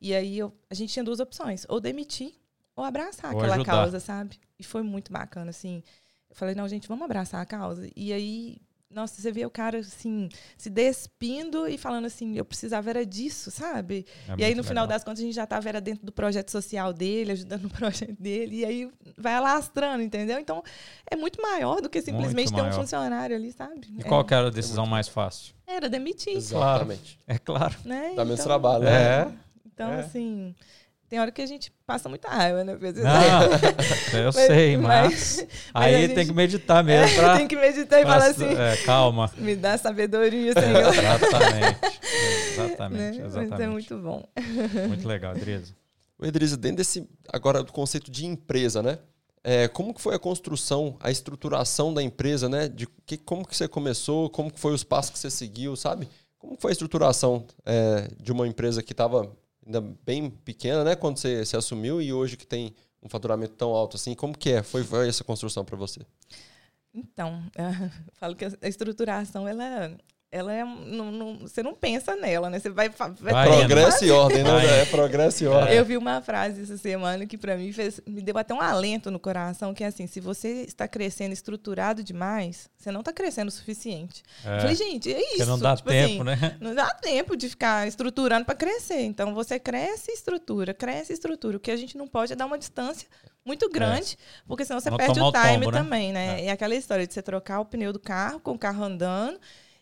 [0.00, 2.32] E aí eu, a gente tinha duas opções, ou demitir
[2.76, 3.72] ou abraçar ou aquela ajudar.
[3.72, 4.38] causa, sabe?
[4.56, 5.82] E foi muito bacana, assim.
[6.30, 7.90] Eu falei, não, gente, vamos abraçar a causa.
[7.96, 8.58] E aí
[8.90, 13.50] nossa, você vê o cara assim, se despindo e falando assim, eu precisava era disso,
[13.50, 14.06] sabe?
[14.26, 16.50] É e aí, no final das contas, a gente já estava era dentro do projeto
[16.50, 20.38] social dele, ajudando no projeto dele, e aí vai alastrando, entendeu?
[20.38, 20.62] Então,
[21.10, 23.80] é muito maior do que simplesmente ter um funcionário ali, sabe?
[23.96, 24.04] E é.
[24.04, 25.54] qual era a decisão mais fácil?
[25.66, 26.36] Era demitir.
[26.36, 27.18] Exatamente.
[27.26, 27.76] É claro.
[27.84, 28.04] Né?
[28.06, 28.90] Dá então, menos trabalho, né?
[28.90, 29.32] É.
[29.66, 30.00] Então, é.
[30.00, 30.54] assim,
[31.08, 32.76] tem hora que a gente passa muita raiva, né?
[32.76, 32.80] Não,
[34.20, 37.16] eu mas, sei, mas, mas aí gente, tem que meditar mesmo.
[37.16, 38.54] Pra, tem que meditar e falar assim.
[38.54, 39.30] É, calma.
[39.38, 40.76] Me dá sabedoria, Senhor.
[40.76, 41.78] exatamente.
[42.52, 43.26] Exatamente, né?
[43.26, 43.50] exatamente.
[43.50, 44.22] Mas é muito bom.
[44.86, 45.74] Muito legal, Edrisa.
[46.18, 48.98] O Edrisa, dentro desse, agora, do conceito de empresa, né?
[49.42, 52.68] É, como que foi a construção, a estruturação da empresa, né?
[52.68, 56.08] De que, como que você começou, como que foi os passos que você seguiu, sabe?
[56.38, 59.32] Como foi a estruturação é, de uma empresa que estava
[59.68, 60.96] ainda bem pequena, né?
[60.96, 64.50] Quando você se assumiu e hoje que tem um faturamento tão alto assim, como que
[64.50, 64.62] é?
[64.62, 66.00] Foi, foi essa construção para você?
[66.92, 69.94] Então, eu falo que a estruturação ela
[70.30, 70.62] ela é.
[70.62, 72.58] Não, não, você não pensa nela, né?
[72.58, 72.90] Você vai.
[72.90, 74.82] vai, vai progresso e ordem, né?
[74.82, 75.74] É progresso e ordem.
[75.74, 79.10] Eu vi uma frase essa semana que para mim fez, me deu até um alento
[79.10, 83.48] no coração, que é assim: se você está crescendo estruturado demais, você não está crescendo
[83.48, 84.22] o suficiente.
[84.44, 84.56] É.
[84.56, 85.46] Eu falei, gente, é isso.
[85.46, 86.56] não dá tipo tempo, assim, né?
[86.60, 89.00] Não dá tempo de ficar estruturando para crescer.
[89.00, 91.56] Então você cresce e estrutura, cresce e estrutura.
[91.56, 93.08] O que a gente não pode é dar uma distância
[93.46, 93.68] muito é.
[93.70, 94.42] grande, é.
[94.46, 95.78] porque senão você não perde o time tombo, né?
[95.78, 96.42] também, né?
[96.42, 96.46] É.
[96.46, 99.40] é aquela história de você trocar o pneu do carro com o carro andando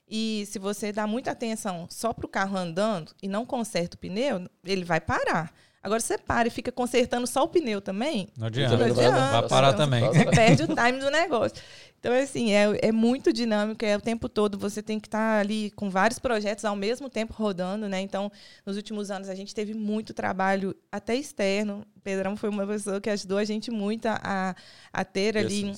[0.08, 3.98] e se você dá muita atenção só para o carro andando e não conserta o
[3.98, 5.52] pneu, ele vai parar.
[5.86, 8.28] Agora, você para e fica consertando só o pneu também.
[8.36, 8.76] Não adianta.
[8.76, 9.40] Não adianta.
[9.40, 10.02] Vai parar também.
[10.10, 11.56] Você perde o time do negócio.
[12.00, 14.58] Então, assim, é, é muito dinâmico, é o tempo todo.
[14.58, 18.00] Você tem que estar tá ali com vários projetos ao mesmo tempo rodando, né?
[18.00, 18.32] Então,
[18.64, 21.86] nos últimos anos, a gente teve muito trabalho até externo.
[21.96, 24.56] O Pedrão foi uma pessoa que ajudou a gente muito a,
[24.92, 25.72] a ter ali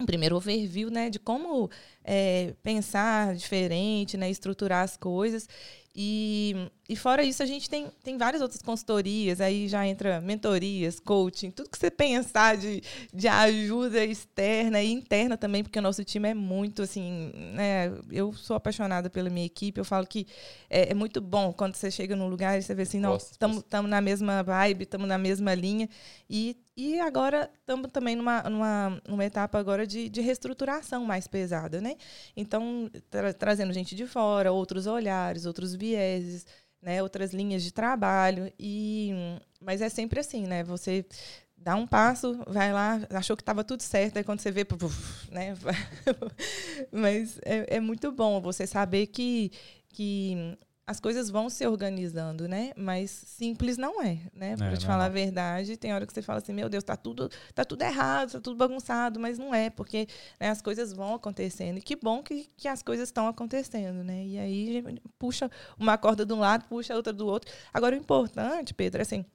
[0.00, 1.10] um primeiro overview, né?
[1.10, 1.70] De como
[2.10, 4.30] é, pensar diferente, né?
[4.30, 5.46] Estruturar as coisas.
[6.00, 11.00] E, e fora isso, a gente tem, tem várias outras consultorias, aí já entra mentorias,
[11.00, 12.80] coaching, tudo que você pensar de,
[13.12, 17.92] de ajuda externa e interna também, porque o nosso time é muito assim, né?
[18.12, 20.24] Eu sou apaixonada pela minha equipe, eu falo que
[20.70, 23.90] é, é muito bom quando você chega num lugar e você vê assim, não, estamos
[23.90, 25.88] na mesma vibe, estamos na mesma linha.
[26.30, 31.80] E, e agora estamos também numa, numa, numa etapa agora de, de reestruturação mais pesada,
[31.80, 31.96] né?
[32.36, 36.46] Então, tra trazendo gente de fora, outros olhares, outros vieses,
[36.82, 39.12] né, outras linhas de trabalho e
[39.60, 40.62] mas é sempre assim, né?
[40.64, 41.04] Você
[41.56, 44.66] dá um passo, vai lá, achou que estava tudo certo, aí quando você vê,
[45.30, 45.56] né?
[46.92, 49.52] mas é, é muito bom você saber que
[49.90, 50.56] que
[50.88, 52.72] as coisas vão se organizando, né?
[52.74, 54.56] Mas simples não é, né?
[54.56, 56.96] Para é, te falar a verdade, tem hora que você fala assim, meu Deus, tá
[56.96, 60.08] tudo, tá tudo errado, tá tudo bagunçado, mas não é, porque
[60.40, 61.76] né, as coisas vão acontecendo.
[61.76, 64.24] E que bom que, que as coisas estão acontecendo, né?
[64.24, 64.82] E aí
[65.18, 67.52] puxa uma corda de um lado, puxa a outra do outro.
[67.70, 69.26] Agora, o importante, Pedro, é assim,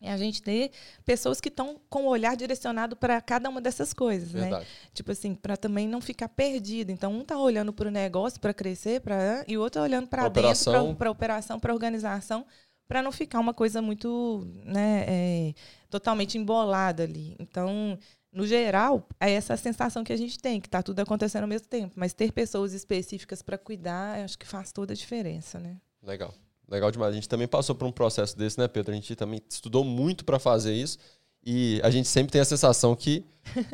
[0.00, 0.70] é a gente ter
[1.04, 4.42] pessoas que estão com o olhar direcionado para cada uma dessas coisas, né?
[4.42, 4.64] Verdade.
[4.64, 4.70] né?
[4.94, 6.90] Tipo assim, para também não ficar perdido.
[6.90, 10.08] Então, um está olhando para o negócio para crescer, para e o outro tá olhando
[10.08, 12.46] para dentro, para a operação, para a organização,
[12.88, 15.54] para não ficar uma coisa muito, né, é,
[15.90, 17.36] totalmente embolada ali.
[17.38, 17.98] Então,
[18.32, 21.68] no geral, é essa sensação que a gente tem, que está tudo acontecendo ao mesmo
[21.68, 21.92] tempo.
[21.94, 25.76] Mas ter pessoas específicas para cuidar, acho que faz toda a diferença, né?
[26.02, 26.34] Legal.
[26.70, 27.10] Legal demais.
[27.10, 28.92] A gente também passou por um processo desse, né, Pedro?
[28.92, 30.98] A gente também estudou muito para fazer isso.
[31.44, 33.24] E a gente sempre tem a sensação que,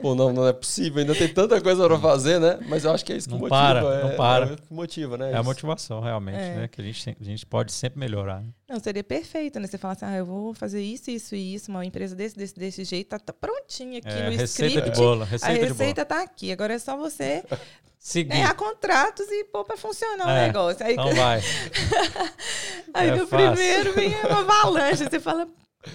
[0.01, 2.61] pô, não, não é possível, ainda tem tanta coisa para fazer, né?
[2.69, 3.57] Mas eu acho que é isso que não motiva.
[3.57, 4.47] Para, é, não para.
[4.53, 5.33] É, motiva, né?
[5.33, 6.55] É a motivação, realmente, é.
[6.55, 6.69] né?
[6.69, 8.41] Que a gente, a gente pode sempre melhorar.
[8.41, 8.49] Né?
[8.69, 9.67] Não, seria perfeito, né?
[9.67, 12.55] Você falar assim, ah, eu vou fazer isso, isso e isso, uma empresa desse, desse,
[12.55, 14.91] desse jeito, tá, tá prontinha aqui é, no receita script.
[14.91, 16.07] De bolo, receita a receita de bolo.
[16.07, 16.53] tá aqui.
[16.53, 17.43] Agora é só você
[17.99, 18.29] Seguir.
[18.29, 20.87] ganhar contratos e pôr para funcionar é, o negócio.
[20.87, 21.43] Aí, então vai.
[22.95, 23.53] Aí é no fácil.
[23.53, 25.05] primeiro vem uma avalanche.
[25.05, 25.49] Você fala,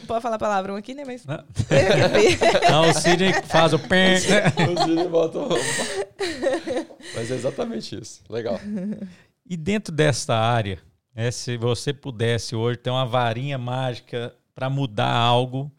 [0.07, 1.03] Pode falar palavrão aqui, né?
[1.05, 1.25] Mas.
[1.25, 1.37] Não,
[2.71, 4.19] Não o Sidney faz o pé.
[4.19, 4.43] Né?
[4.73, 5.49] o Sidney bota o.
[7.15, 8.21] Mas é exatamente isso.
[8.29, 8.59] Legal.
[9.45, 10.79] E dentro dessa área,
[11.15, 15.71] é, se você pudesse hoje ter uma varinha mágica para mudar algo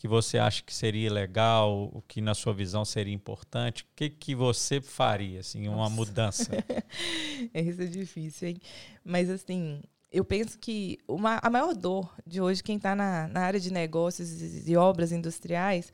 [0.00, 4.08] que você acha que seria legal, o que na sua visão seria importante, o que,
[4.08, 5.94] que você faria, assim, uma Nossa.
[5.94, 6.64] mudança?
[7.52, 8.56] Isso é difícil, hein?
[9.04, 13.40] Mas, assim, eu penso que uma, a maior dor de hoje, quem está na, na
[13.40, 15.92] área de negócios e obras industriais,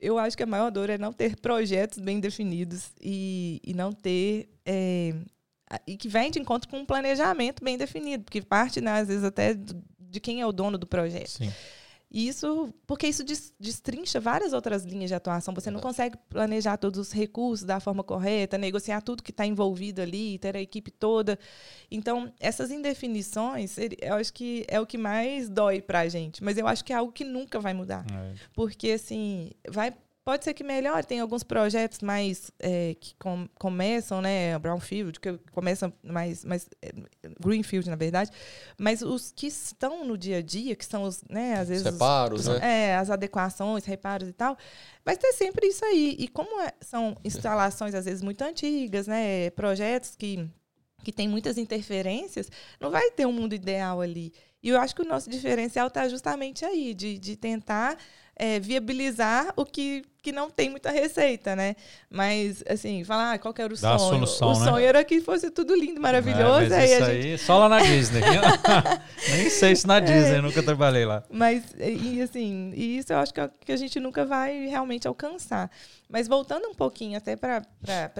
[0.00, 3.92] eu acho que a maior dor é não ter projetos bem definidos e, e não
[3.92, 4.48] ter.
[4.64, 5.14] É,
[5.86, 9.24] e que vem de encontro com um planejamento bem definido, porque parte, né, às vezes,
[9.24, 11.30] até de quem é o dono do projeto.
[11.30, 11.52] Sim.
[12.16, 13.22] Isso, porque isso
[13.60, 15.52] destrincha várias outras linhas de atuação.
[15.52, 20.00] Você não consegue planejar todos os recursos da forma correta, negociar tudo que está envolvido
[20.00, 21.38] ali, ter a equipe toda.
[21.90, 26.42] Então, essas indefinições, eu acho que é o que mais dói para a gente.
[26.42, 28.06] Mas eu acho que é algo que nunca vai mudar.
[28.10, 28.32] É.
[28.54, 29.92] Porque, assim, vai
[30.26, 34.58] Pode ser que melhore, tem alguns projetos mais é, que com, começam, né?
[34.58, 36.90] Brownfield, que começam mais, mais é,
[37.40, 38.32] Greenfield, na verdade.
[38.76, 41.86] Mas os que estão no dia a dia, que são os, né, às vezes.
[41.86, 42.88] Os reparos, os, né?
[42.88, 44.58] É, as adequações, reparos e tal.
[45.04, 46.16] Vai ter sempre isso aí.
[46.18, 49.50] E como é, são instalações, às vezes, muito antigas, né?
[49.50, 50.50] Projetos que,
[51.04, 52.50] que têm muitas interferências,
[52.80, 54.32] não vai ter um mundo ideal ali.
[54.60, 57.96] E eu acho que o nosso diferencial está justamente aí, de, de tentar
[58.36, 61.76] é, viabilizar o que, que não tem muita receita, né?
[62.10, 64.26] Mas, assim, falar ah, qual que era o Dá sonho.
[64.26, 64.64] solução, o né?
[64.72, 66.74] sonho era que fosse tudo lindo, maravilhoso.
[66.74, 67.26] É, aí isso a gente...
[67.28, 68.22] aí, só lá na Disney.
[69.30, 71.22] Nem sei se na Disney, nunca trabalhei lá.
[71.30, 75.06] Mas, e assim, e isso eu acho que, é que a gente nunca vai realmente
[75.06, 75.70] alcançar.
[76.08, 77.62] Mas voltando um pouquinho até para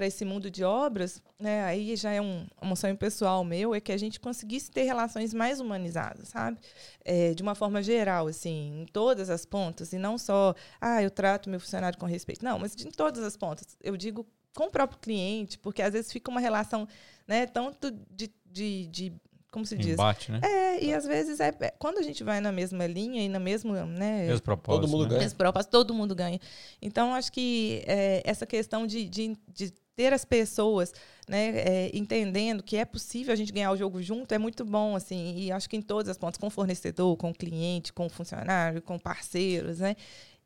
[0.06, 3.92] esse mundo de obras, né, aí já é um, um sonho pessoal meu, é que
[3.92, 6.58] a gente conseguisse ter relações mais humanizadas, sabe?
[7.04, 11.10] É, de uma forma geral, assim, em todas as pontas, e não só, ah, eu
[11.10, 12.44] trato meu funcionário com respeito.
[12.44, 13.76] Não, mas em todas as pontas.
[13.82, 16.88] Eu digo com o próprio cliente, porque às vezes fica uma relação,
[17.28, 19.12] né, tanto de, de, de
[19.56, 19.94] como se diz?
[19.94, 20.40] Embate, né?
[20.42, 23.38] É, e às vezes é, é quando a gente vai na mesma linha e na
[23.38, 24.26] mesma, né?
[24.26, 24.82] Mesmo propósito.
[24.82, 25.08] Todo mundo né?
[25.08, 25.20] ganha.
[25.22, 26.38] Mesmo propósito, todo mundo ganha.
[26.82, 30.92] Então, acho que é, essa questão de, de, de, ter as pessoas,
[31.26, 34.94] né, é, entendendo que é possível a gente ganhar o jogo junto é muito bom,
[34.94, 35.34] assim.
[35.38, 38.10] E acho que em todas as pontas, com o fornecedor, com o cliente, com o
[38.10, 39.96] funcionário, com parceiros, né?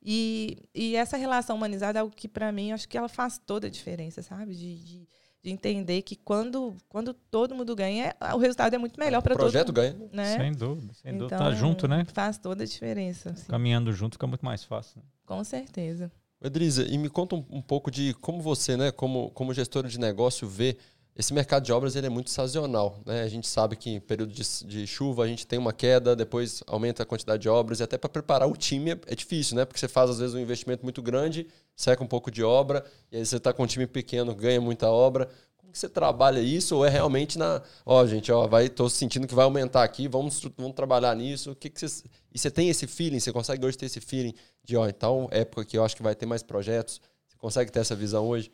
[0.03, 3.67] E, e essa relação humanizada é algo que, para mim, acho que ela faz toda
[3.67, 4.55] a diferença, sabe?
[4.55, 5.09] de, de
[5.43, 9.45] de entender que quando, quando todo mundo ganha, o resultado é muito melhor para todo
[9.45, 9.49] mundo.
[9.49, 9.97] O projeto ganha.
[10.13, 10.37] Né?
[10.37, 11.39] Sem dúvida, sem então, dúvida.
[11.39, 12.07] Tá junto, né?
[12.13, 13.31] Faz toda a diferença.
[13.31, 13.47] Assim.
[13.47, 14.99] Caminhando junto fica muito mais fácil.
[14.99, 15.03] Né?
[15.25, 16.13] Com certeza.
[16.43, 19.99] Edrisa, e me conta um, um, pouco de como você, né, como, como gestora de
[19.99, 20.77] negócio, vê
[21.21, 22.99] esse mercado de obras ele é muito sazonal.
[23.05, 23.23] Né?
[23.23, 26.63] A gente sabe que em período de, de, chuva a gente tem uma queda, depois
[26.67, 29.67] aumenta a quantidade de obras, e até para preparar o time é, é, difícil, né?
[29.67, 31.47] Porque você faz, às vezes, um investimento muito grande,
[31.77, 34.89] seca um pouco de obra, e aí você está com um time pequeno, ganha muita
[34.89, 35.29] obra.
[35.59, 36.75] Como que você trabalha isso?
[36.77, 37.61] Ou é realmente na.
[37.85, 41.53] Ó, gente, ó, vai, tô sentindo que vai aumentar aqui, vamos, vamos trabalhar nisso.
[41.53, 42.03] O que, que você.
[42.33, 45.67] E você tem esse feeling, você consegue hoje ter esse feeling de, ó, então, época
[45.67, 46.99] que eu acho que vai ter mais projetos.
[47.29, 48.51] Você consegue ter essa visão hoje?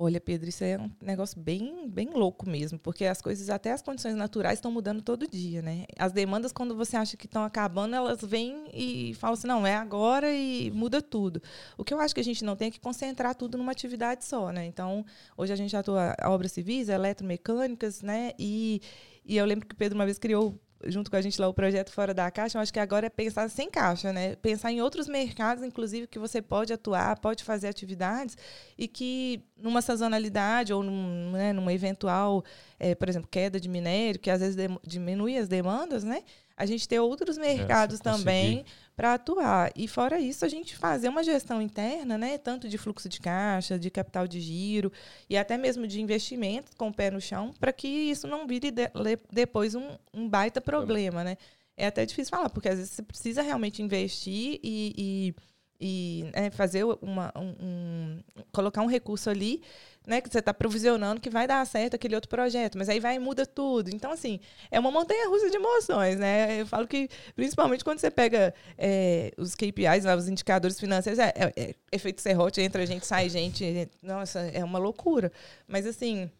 [0.00, 3.82] Olha, Pedro, isso é um negócio bem, bem louco mesmo, porque as coisas, até as
[3.82, 5.86] condições naturais estão mudando todo dia, né?
[5.98, 9.74] As demandas, quando você acha que estão acabando, elas vêm e falam assim, não, é
[9.74, 11.42] agora e muda tudo.
[11.76, 14.24] O que eu acho que a gente não tem é que concentrar tudo numa atividade
[14.24, 14.64] só, né?
[14.66, 15.04] Então,
[15.36, 18.34] hoje a gente atua obras civis, eletromecânicas, né?
[18.38, 18.80] E,
[19.24, 20.56] e eu lembro que o Pedro uma vez criou
[20.86, 23.10] junto com a gente lá o projeto Fora da Caixa, eu acho que agora é
[23.10, 24.36] pensar sem caixa, né?
[24.36, 28.36] Pensar em outros mercados, inclusive, que você pode atuar, pode fazer atividades
[28.76, 32.44] e que numa sazonalidade ou num, né, numa eventual,
[32.78, 34.56] é, por exemplo, queda de minério, que às vezes
[34.86, 36.22] diminui as demandas, né?
[36.58, 38.64] A gente ter outros mercados é, também
[38.96, 39.70] para atuar.
[39.76, 43.78] E fora isso, a gente fazer uma gestão interna, né, tanto de fluxo de caixa,
[43.78, 44.92] de capital de giro
[45.30, 48.72] e até mesmo de investimentos com o pé no chão, para que isso não vire
[48.72, 48.90] de,
[49.30, 51.38] depois um, um, baita problema, né?
[51.76, 55.34] É até difícil falar, porque às vezes você precisa realmente investir e, e
[55.80, 58.18] e é, fazer uma um, um,
[58.52, 59.62] colocar um recurso ali
[60.06, 63.16] né que você está provisionando que vai dar certo aquele outro projeto mas aí vai
[63.16, 63.90] e muda tudo.
[63.94, 66.60] Então assim é uma montanha russa de emoções né?
[66.60, 71.32] Eu falo que principalmente quando você pega é, os KPIs lá, os indicadores financeiros é,
[71.36, 75.30] é, é efeito serrote entra gente sai gente nossa é uma loucura.
[75.66, 76.30] Mas assim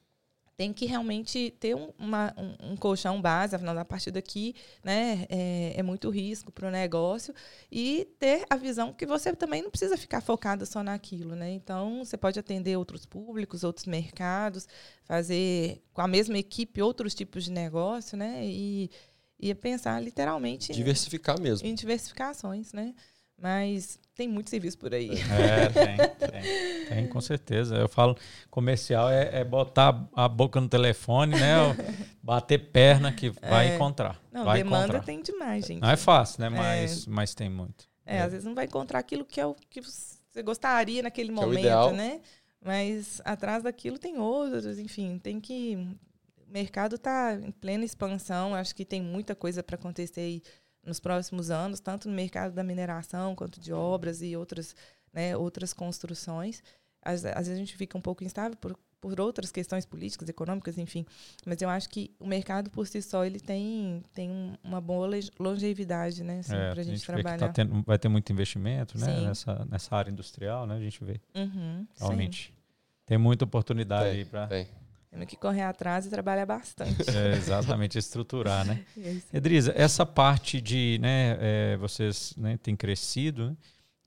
[0.58, 5.24] tem que realmente ter um, uma, um, um, colchão base, afinal, a partir daqui né,
[5.30, 7.32] é, é muito risco para o negócio,
[7.70, 11.36] e ter a visão que você também não precisa ficar focada só naquilo.
[11.36, 11.52] Né?
[11.52, 14.66] Então, você pode atender outros públicos, outros mercados,
[15.04, 18.44] fazer com a mesma equipe outros tipos de negócio, né?
[18.44, 18.90] E,
[19.38, 20.72] e pensar literalmente.
[20.72, 21.68] Diversificar mesmo.
[21.68, 22.94] Em diversificações, né?
[23.40, 25.10] Mas tem muito serviço por aí.
[25.12, 27.76] É, tem, tem, tem, com certeza.
[27.76, 28.16] Eu falo,
[28.50, 31.56] comercial é, é, botar a boca no telefone, né?
[32.20, 33.74] Bater perna que vai é.
[33.76, 34.20] encontrar.
[34.32, 35.04] Não, vai demanda encontrar.
[35.04, 35.80] tem demais, gente.
[35.80, 36.48] Não é fácil, né?
[36.48, 37.10] Mas, é.
[37.10, 37.88] mas tem muito.
[38.04, 41.28] É, é, às vezes não vai encontrar aquilo que é o que você gostaria naquele
[41.28, 42.20] que momento, é né?
[42.60, 45.76] Mas atrás daquilo tem outros, enfim, tem que.
[46.36, 50.42] O mercado está em plena expansão, acho que tem muita coisa para acontecer aí
[50.88, 54.74] nos próximos anos, tanto no mercado da mineração quanto de obras e outras,
[55.12, 56.62] né, outras construções.
[57.02, 60.76] Às, às vezes a gente fica um pouco instável por, por outras questões políticas, econômicas,
[60.78, 61.06] enfim.
[61.46, 65.08] Mas eu acho que o mercado por si só ele tem, tem uma boa
[65.38, 67.38] longevidade, né, assim, é, para a gente, gente trabalhar.
[67.38, 71.20] Tá tendo, vai ter muito investimento, né, nessa, nessa área industrial, né, a gente vê.
[71.36, 72.48] Uhum, realmente.
[72.48, 72.58] Sim.
[73.06, 74.48] Tem muita oportunidade tem, aí para
[75.10, 77.08] temos que correr atrás e trabalhar bastante.
[77.10, 78.84] É, exatamente, estruturar, né?
[79.32, 83.56] Edrisa, essa parte de, né, é, vocês né, têm crescido, né?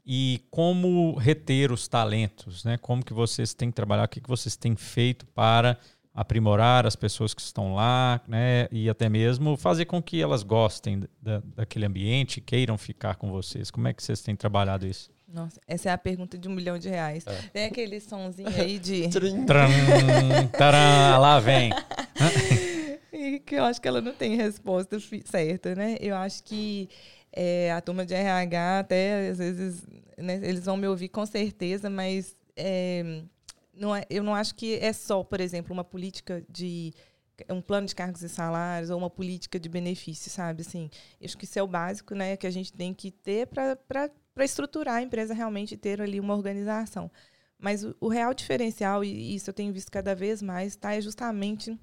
[0.06, 2.78] e como reter os talentos, né?
[2.78, 5.78] Como que vocês têm que trabalhar, o que, que vocês têm feito para
[6.14, 8.68] aprimorar as pessoas que estão lá, né?
[8.72, 13.72] E até mesmo fazer com que elas gostem da, daquele ambiente, queiram ficar com vocês.
[13.72, 15.10] Como é que vocês têm trabalhado isso?
[15.34, 17.26] Nossa, essa é a pergunta de um milhão de reais.
[17.26, 17.42] É.
[17.54, 19.08] Tem aquele sonzinho aí de.
[19.46, 19.70] Tram,
[20.58, 21.72] taram, lá vem.
[23.14, 25.98] e, que eu acho que ela não tem resposta certa, né?
[26.00, 26.90] Eu acho que
[27.32, 31.90] é, a turma de RH até às vezes né, eles vão me ouvir com certeza,
[31.90, 33.24] mas é,
[33.74, 36.94] não é, eu não acho que é só, por exemplo, uma política de
[37.50, 40.62] um plano de cargos e salários ou uma política de benefícios, sabe?
[40.62, 40.90] Assim,
[41.24, 44.10] acho que isso é o básico, né, que a gente tem que ter para
[44.46, 47.12] estruturar a empresa realmente ter ali uma organização.
[47.58, 51.02] Mas o, o real diferencial, e isso eu tenho visto cada vez mais, está é
[51.02, 51.78] justamente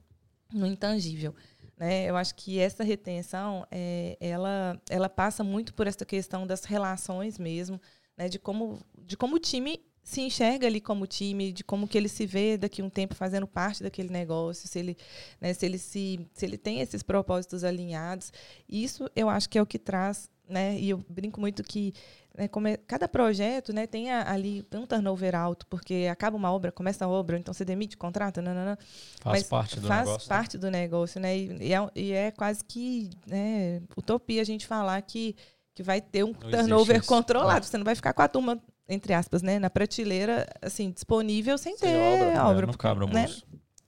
[0.52, 1.34] no intangível.
[1.76, 2.06] Né?
[2.06, 7.38] Eu acho que essa retenção, é, ela, ela passa muito por essa questão das relações
[7.38, 7.80] mesmo,
[8.16, 8.28] né?
[8.28, 12.08] de, como, de como o time se enxerga ali como time, de como que ele
[12.08, 14.96] se vê daqui a um tempo fazendo parte daquele negócio, se ele,
[15.38, 18.32] né, se ele se, se ele tem esses propósitos alinhados.
[18.66, 20.78] Isso eu acho que é o que traz, né?
[20.78, 21.92] E eu brinco muito que
[22.36, 26.70] né, é, cada projeto, né, tem a, ali um turnover alto, porque acaba uma obra,
[26.70, 28.78] começa a obra, então você demite, contrata, não, não, não.
[29.20, 30.28] Faz parte do faz negócio.
[30.28, 30.36] Faz né?
[30.36, 30.60] parte né?
[30.60, 31.36] do negócio, né?
[31.36, 35.36] E, e, é, e é quase que né, utopia a gente falar que
[35.74, 37.64] que vai ter um não turnover controlado.
[37.64, 41.76] Você não vai ficar com a turma entre aspas, né, na prateleira, assim, disponível sem,
[41.76, 42.44] sem ter obra.
[42.46, 43.28] obra é, não cabe no né?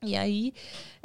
[0.03, 0.53] E aí,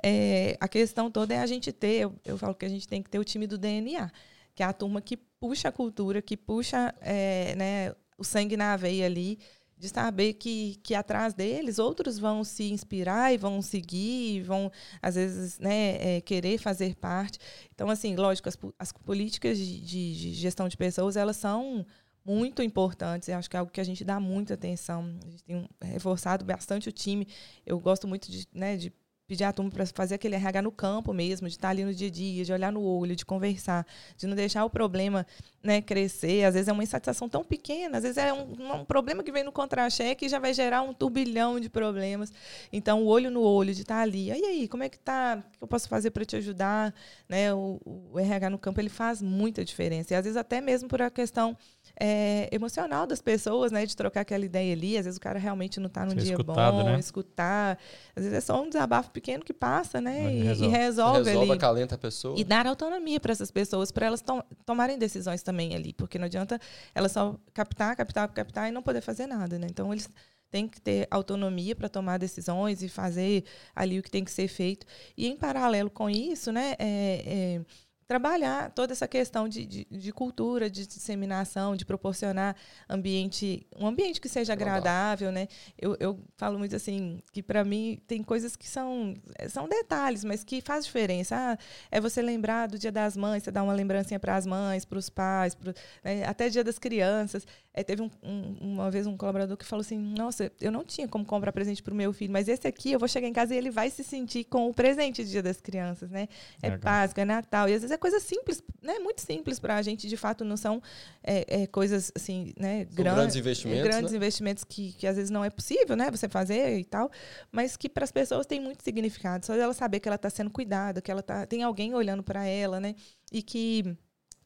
[0.04, 3.02] é, a questão toda é a gente ter, eu, eu, falo que a gente tem
[3.02, 4.10] que ter o time do DNA,
[4.54, 8.76] que é a turma que puxa a cultura, que puxa é, né, o sangue na
[8.76, 9.40] veia ali,
[9.78, 14.72] de saber que, que atrás deles outros vão se inspirar e vão seguir, vão,
[15.02, 17.38] às vezes, né, é, querer fazer parte.
[17.74, 21.86] Então, assim, lógico, as, as políticas de, de, de gestão de pessoas, elas são
[22.24, 23.28] muito importantes.
[23.28, 25.04] Eu acho que é algo que a gente dá muita atenção.
[25.24, 27.28] A gente tem reforçado bastante o time.
[27.66, 28.92] Eu gosto muito de, né, de
[29.28, 32.08] pedir a turma para fazer aquele RH no campo mesmo, de estar ali no dia
[32.08, 33.86] a dia, de olhar no olho, de conversar,
[34.18, 35.26] de não deixar o problema
[35.64, 36.44] né, crescer.
[36.44, 39.44] Às vezes é uma insatisfação tão pequena, às vezes é um, um problema que vem
[39.44, 42.32] no contra-cheque e já vai gerar um turbilhão de problemas.
[42.72, 44.28] Então, o olho no olho, de estar ali.
[44.28, 45.44] E aí, como é que tá?
[45.56, 46.94] O que eu posso fazer para te ajudar?
[47.28, 50.14] Né, o, o RH no campo ele faz muita diferença.
[50.14, 51.58] E às vezes até mesmo por a questão
[52.00, 53.86] é, emocional das pessoas, né?
[53.86, 54.98] De trocar aquela ideia ali.
[54.98, 57.00] Às vezes o cara realmente não está num Ser dia bom, né?
[57.00, 57.78] escutar.
[58.16, 60.34] Às vezes é só um desabafo pequeno que passa, né?
[60.34, 61.58] E resolve, e resolve, resolve ali.
[61.58, 62.40] acalenta a pessoa.
[62.40, 65.94] E dar autonomia para essas pessoas, para elas tom tomarem decisões também ali.
[65.94, 66.60] Porque não adianta
[66.94, 69.68] elas só captar, captar, captar e não poder fazer nada, né?
[69.70, 70.10] Então eles
[70.56, 73.44] têm que ter autonomia para tomar decisões e fazer
[73.76, 74.86] ali o que tem que ser feito.
[75.18, 76.76] E em paralelo com isso, né?
[76.80, 77.24] É,
[77.60, 77.62] é,
[78.08, 82.56] trabalhar toda essa questão de, de, de, cultura, de disseminação, de proporcionar
[82.88, 85.48] ambiente, um ambiente que seja agradável, né?
[85.76, 89.16] Eu, eu falo muito assim que para mim tem coisas que são
[89.50, 91.36] são detalhes, mas que faz diferença.
[91.36, 91.58] Ah,
[91.90, 95.00] é você lembrar do Dia das Mães, você dá uma lembrancinha para as mães, para
[95.00, 96.26] os pais, pro, né?
[96.26, 97.46] até Dia das Crianças.
[97.74, 101.08] É, teve um, um, uma vez um colaborador que falou assim: Nossa, eu não tinha
[101.08, 103.56] como comprar presente para o meu filho, mas esse aqui eu vou chegar em casa
[103.56, 106.28] e ele vai se sentir com o presente do Dia das Crianças, né?
[106.62, 106.80] É Legal.
[106.82, 109.00] Páscoa, é Natal e às vezes é coisa simples, né?
[109.00, 110.82] Muito simples para a gente, de fato, não são
[111.24, 112.86] é, é, coisas assim, né?
[112.86, 113.84] São grandes investimentos.
[113.84, 114.18] Grandes né?
[114.18, 116.12] investimentos que, que às vezes não é possível, né?
[116.12, 117.10] Você fazer e tal,
[117.52, 119.46] mas que para as pessoas tem muito significado.
[119.46, 122.46] Só ela saber que ela está sendo cuidada, que ela tá, tem alguém olhando para
[122.46, 122.96] ela, né?
[123.32, 123.98] E que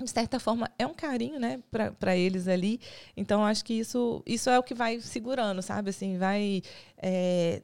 [0.04, 1.60] de certa forma é um carinho né
[2.00, 2.80] para eles ali
[3.18, 6.62] então acho que isso isso é o que vai segurando sabe assim vai
[6.98, 7.62] é,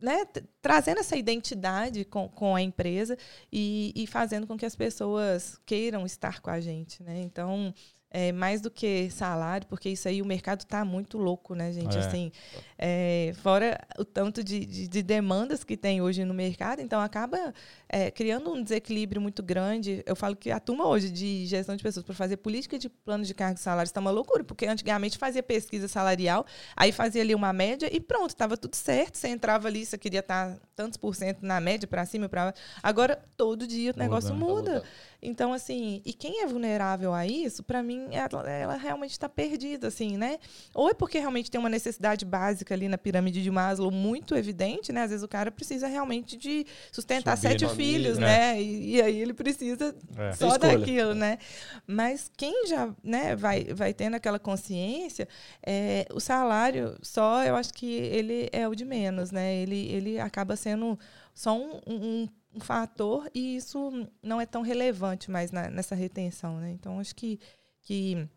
[0.00, 0.24] né,
[0.62, 3.16] trazendo essa identidade com, com a empresa
[3.52, 7.02] e, e fazendo com que as pessoas queiram estar com a gente.
[7.02, 7.20] Né?
[7.20, 7.74] Então,
[8.16, 11.98] é, mais do que salário, porque isso aí o mercado está muito louco, né, gente?
[11.98, 12.00] É.
[12.00, 12.32] Assim,
[12.78, 17.52] é, fora o tanto de, de, de, demandas que tem hoje no mercado, então acaba
[17.86, 20.02] é, criando um desequilíbrio muito grande.
[20.06, 23.22] Eu falo que a turma hoje de gestão de pessoas para fazer política de plano
[23.22, 27.34] de cargos e salários está uma loucura, porque antigamente fazia pesquisa salarial, aí fazia ali
[27.34, 29.18] uma média e pronto, estava tudo certo.
[29.18, 32.54] Você entrava ali, você queria estar tá tantos por cento na média, para cima, para
[32.82, 34.72] Agora, todo dia o negócio muda.
[34.76, 34.82] muda.
[35.22, 39.88] Então, assim, e quem é vulnerável a isso, para mim, ela, ela realmente está perdida,
[39.88, 40.38] assim, né?
[40.74, 44.92] Ou é porque realmente tem uma necessidade básica ali na pirâmide de Maslow muito evidente,
[44.92, 45.02] né?
[45.02, 48.54] Às vezes o cara precisa realmente de sustentar Subir sete filhos, né?
[48.54, 48.62] né?
[48.62, 50.32] E, e, aí ele precisa é.
[50.32, 51.38] só daquilo, né?
[51.86, 55.28] Mas quem já né, vai, vai tendo aquela consciência,
[55.64, 59.54] é, o salário só, eu acho que ele é o de menos, né?
[59.56, 60.98] Ele, ele acaba sendo
[61.34, 66.58] só um, um um fator e isso não é tão relevante mais na, nessa retenção,
[66.58, 66.70] né?
[66.70, 67.38] Então acho que,
[67.86, 68.28] que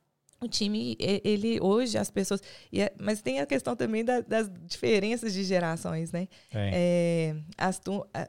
[0.41, 2.41] o time, ele hoje, as pessoas.
[2.73, 6.29] É, mas tem a questão também da, das diferenças de gerações, né?
[6.53, 7.81] É, as,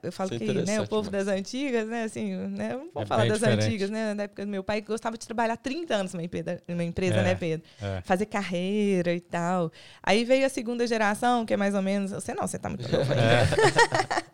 [0.03, 2.05] eu falo Isso é que né, o povo das antigas, né?
[2.05, 3.65] Assim, né, não vou é falar das diferente.
[3.65, 4.13] antigas, né?
[4.15, 7.23] Na época do meu pai gostava de trabalhar 30 anos numa empresa, numa empresa é,
[7.23, 7.65] né, Pedro?
[7.81, 8.01] É.
[8.03, 9.71] Fazer carreira e tal.
[10.03, 12.11] Aí veio a segunda geração, que é mais ou menos.
[12.11, 14.25] Você não, você tá muito novo ainda.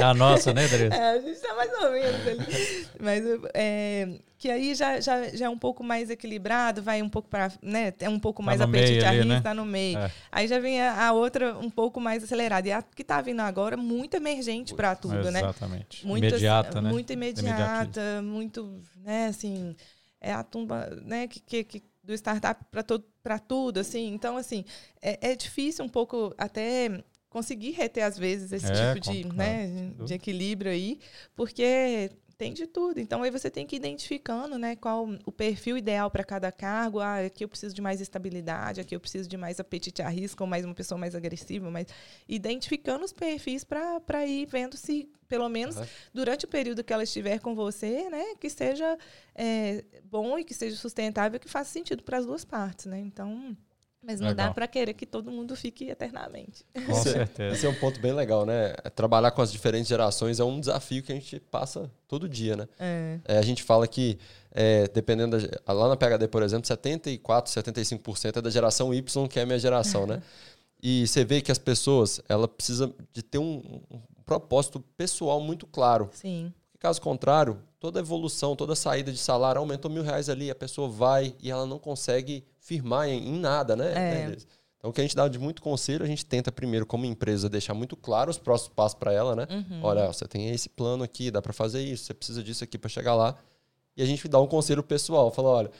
[0.00, 0.88] É a nossa, né, André?
[0.92, 2.86] É, a gente está mais ou menos ali.
[2.98, 3.24] Mas
[3.54, 7.52] é, que aí já, já, já é um pouco mais equilibrado, vai um pouco para,
[7.62, 9.40] né, é um pouco tá mais apetite a risco, né?
[9.40, 9.98] tá no meio.
[9.98, 10.10] É.
[10.32, 12.66] Aí já vem a, a, outra um pouco mais acelerada.
[12.66, 15.32] E a que está vindo agora, muito emergente para tudo, Exatamente.
[15.32, 15.48] né?
[15.50, 16.06] Exatamente.
[16.06, 16.90] Muito, imediata, né?
[16.90, 19.76] Muito imediata, muito, né, assim,
[20.20, 24.36] é a tumba, né, que, que, que do startup para todo para tudo assim então
[24.38, 24.64] assim
[25.02, 29.92] é, é, difícil um pouco até conseguir reter às vezes esse é, tipo de, né,
[30.04, 30.98] de equilíbrio aí
[31.34, 32.10] porque
[32.40, 32.98] tem de tudo.
[32.98, 36.98] Então aí você tem que ir identificando, né, qual o perfil ideal para cada cargo.
[36.98, 40.42] Ah, aqui eu preciso de mais estabilidade, aqui eu preciso de mais apetite a risco,
[40.42, 41.88] ou mais uma pessoa mais agressiva, mas
[42.26, 45.84] identificando os perfis para ir vendo se pelo menos uhum.
[46.14, 48.96] durante o período que ela estiver com você, né, que seja
[49.34, 52.98] é, bom e que seja sustentável, que faça sentido para as duas partes, né?
[52.98, 53.54] Então,
[54.02, 54.48] mas não legal.
[54.48, 56.64] dá para querer que todo mundo fique eternamente.
[56.86, 57.54] Com certeza.
[57.54, 58.72] Esse é um ponto bem legal, né?
[58.94, 62.68] Trabalhar com as diferentes gerações é um desafio que a gente passa todo dia, né?
[62.78, 63.18] É.
[63.26, 64.18] É, a gente fala que,
[64.52, 69.38] é, dependendo da, Lá na PHD, por exemplo, 74%, 75% é da geração Y, que
[69.38, 70.22] é a minha geração, né?
[70.82, 75.66] E você vê que as pessoas, ela precisa de ter um, um propósito pessoal muito
[75.66, 76.08] claro.
[76.10, 76.54] Sim.
[76.78, 81.34] Caso contrário, toda evolução, toda saída de salário aumentou mil reais ali, a pessoa vai
[81.38, 83.90] e ela não consegue firmar em, nada, né?
[83.90, 84.28] É.
[84.28, 84.36] né
[84.78, 87.50] então, o que a gente dá de muito conselho, a gente tenta primeiro, como empresa,
[87.50, 89.46] deixar muito claro os próximos passos para ela, né?
[89.50, 89.80] Uhum.
[89.82, 92.88] Olha, você tem esse plano aqui, dá para fazer isso, você precisa disso aqui para
[92.88, 93.36] chegar lá.
[93.94, 95.70] E a gente dá um conselho pessoal, fala, olha,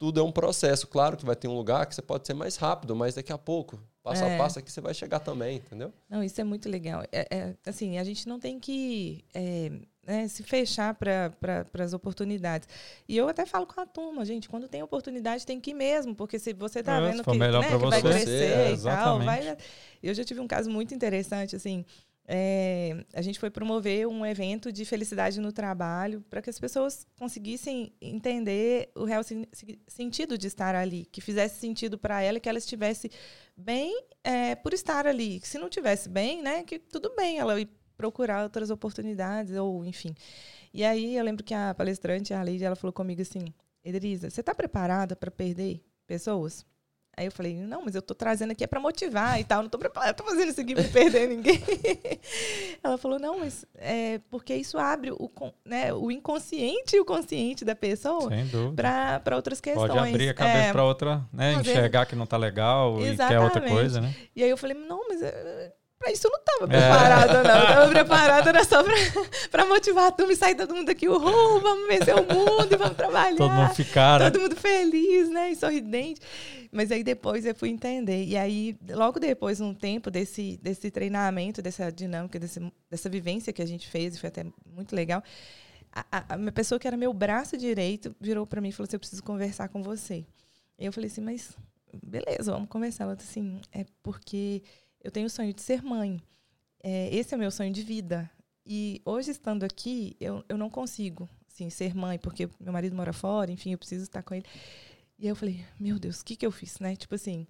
[0.00, 0.88] tudo é um processo.
[0.88, 3.38] Claro que vai ter um lugar que você pode ser mais rápido, mas daqui a
[3.38, 4.34] pouco, passo é.
[4.34, 5.92] a passo aqui, você vai chegar também, entendeu?
[6.08, 7.04] Não, isso é muito legal.
[7.12, 9.70] É, é assim, a gente não tem que é,
[10.10, 12.68] né, se fechar para pra, as oportunidades.
[13.08, 16.14] E eu até falo com a turma, gente, quando tem oportunidade tem que ir mesmo,
[16.14, 19.56] porque se você está é, vendo que, né, que vai crescer é, e tal, vai...
[20.02, 21.84] Eu já tive um caso muito interessante, assim,
[22.26, 27.06] é, a gente foi promover um evento de felicidade no trabalho para que as pessoas
[27.18, 29.22] conseguissem entender o real
[29.86, 33.10] sentido de estar ali, que fizesse sentido para ela, que ela estivesse
[33.56, 35.40] bem é, por estar ali.
[35.44, 37.54] Se não tivesse bem, né, que tudo bem, ela
[38.00, 40.14] procurar outras oportunidades, ou enfim.
[40.72, 43.52] E aí eu lembro que a palestrante, a Leide, ela falou comigo assim,
[43.84, 46.64] Edrisa, você está preparada para perder pessoas?
[47.14, 49.68] Aí eu falei, não, mas eu tô trazendo aqui é para motivar e tal, não
[49.68, 51.60] tô preparada, tô fazendo isso aqui para perder ninguém.
[52.82, 55.30] Ela falou, não, mas é porque isso abre o,
[55.62, 58.30] né, o inconsciente e o consciente da pessoa
[58.74, 59.92] para outras questões.
[59.92, 63.22] Pode abrir a cabeça é, para outra, né, enxergar que não tá legal Exatamente.
[63.22, 64.14] e quer outra coisa, né?
[64.34, 67.42] E aí eu falei, não, mas é, Pra isso eu não estava preparada, é.
[67.42, 67.60] não.
[67.60, 68.82] Eu tava preparada, era só
[69.50, 72.76] para motivar a turma e sair todo mundo aqui, uhul, vamos vencer o mundo e
[72.76, 73.36] vamos trabalhar.
[73.36, 74.30] Todo mundo ficar, né?
[74.30, 75.50] Todo mundo feliz, né?
[75.50, 76.22] E sorridente.
[76.72, 78.24] Mas aí depois eu fui entender.
[78.24, 83.60] E aí, logo depois, um tempo desse, desse treinamento, dessa dinâmica, desse, dessa vivência que
[83.60, 85.22] a gente fez, e foi até muito legal,
[85.92, 88.96] a, a, a pessoa que era meu braço direito virou para mim e falou assim:
[88.96, 90.24] Eu preciso conversar com você.
[90.78, 91.54] E eu falei assim: Mas
[92.02, 93.04] beleza, vamos conversar.
[93.04, 94.62] Ela disse assim: É porque
[95.02, 96.20] eu tenho o sonho de ser mãe.
[96.82, 98.30] É, esse é o meu sonho de vida.
[98.64, 103.12] E hoje, estando aqui, eu, eu não consigo assim, ser mãe, porque meu marido mora
[103.12, 104.44] fora, enfim, eu preciso estar com ele.
[105.18, 106.96] E aí eu falei, meu Deus, o que, que eu fiz, né?
[106.96, 107.46] Tipo assim,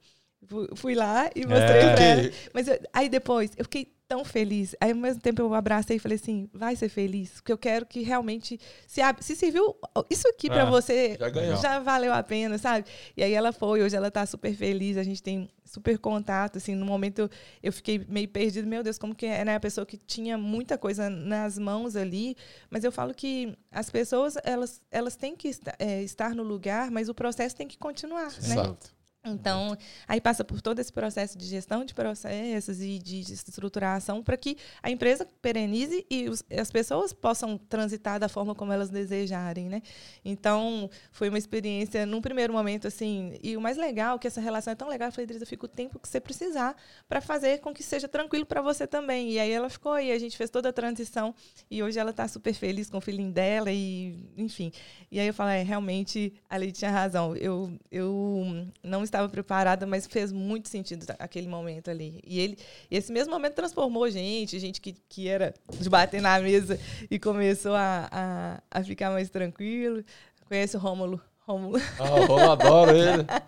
[0.75, 1.95] fui lá e mostrei é.
[1.95, 2.33] pra ela.
[2.53, 4.75] Mas eu, aí depois, eu fiquei tão feliz.
[4.81, 7.87] Aí, ao mesmo tempo, eu abracei e falei assim: vai ser feliz, porque eu quero
[7.87, 9.77] que realmente se, se serviu
[10.11, 12.87] isso aqui para é, você, já, já, valeu a pena, sabe?
[13.17, 16.75] E aí ela foi, hoje ela tá super feliz, a gente tem super contato, assim,
[16.75, 17.31] no momento
[17.63, 20.77] eu fiquei meio perdido, meu Deus, como que é, né, a pessoa que tinha muita
[20.77, 22.37] coisa nas mãos ali,
[22.69, 26.91] mas eu falo que as pessoas, elas, elas têm que estar, é, estar no lugar,
[26.91, 28.55] mas o processo tem que continuar, né?
[28.55, 29.00] Exato.
[29.23, 29.77] Então,
[30.09, 34.57] aí passa por todo esse processo de gestão de processos e de, estruturação para que
[34.83, 39.83] a empresa perenize e os, as pessoas possam transitar da forma como elas desejarem, né?
[40.25, 44.73] Então, foi uma experiência, num primeiro momento, assim, e o mais legal, que essa relação
[44.73, 46.75] é tão legal, eu falei, Idrissa, fica o tempo que você precisar
[47.07, 49.33] para fazer com que seja tranquilo para você também.
[49.33, 51.35] E aí ela ficou e a gente fez toda a transição
[51.71, 54.73] e hoje ela está super feliz com o filhinho dela e, enfim.
[55.11, 57.37] E aí eu falo, é, realmente, a Lei tinha razão.
[57.37, 62.21] Eu, eu não estava preparada, mas fez muito sentido aquele momento ali.
[62.25, 62.59] E ele,
[62.91, 66.79] esse mesmo momento transformou gente, gente que, que era de bater na mesa
[67.11, 70.05] e começou a, a, a ficar mais tranquilo.
[70.49, 71.21] Conhece o Rômulo?
[71.47, 71.79] Rômulo.
[71.99, 73.27] Ah, o Rômulo adoro ele.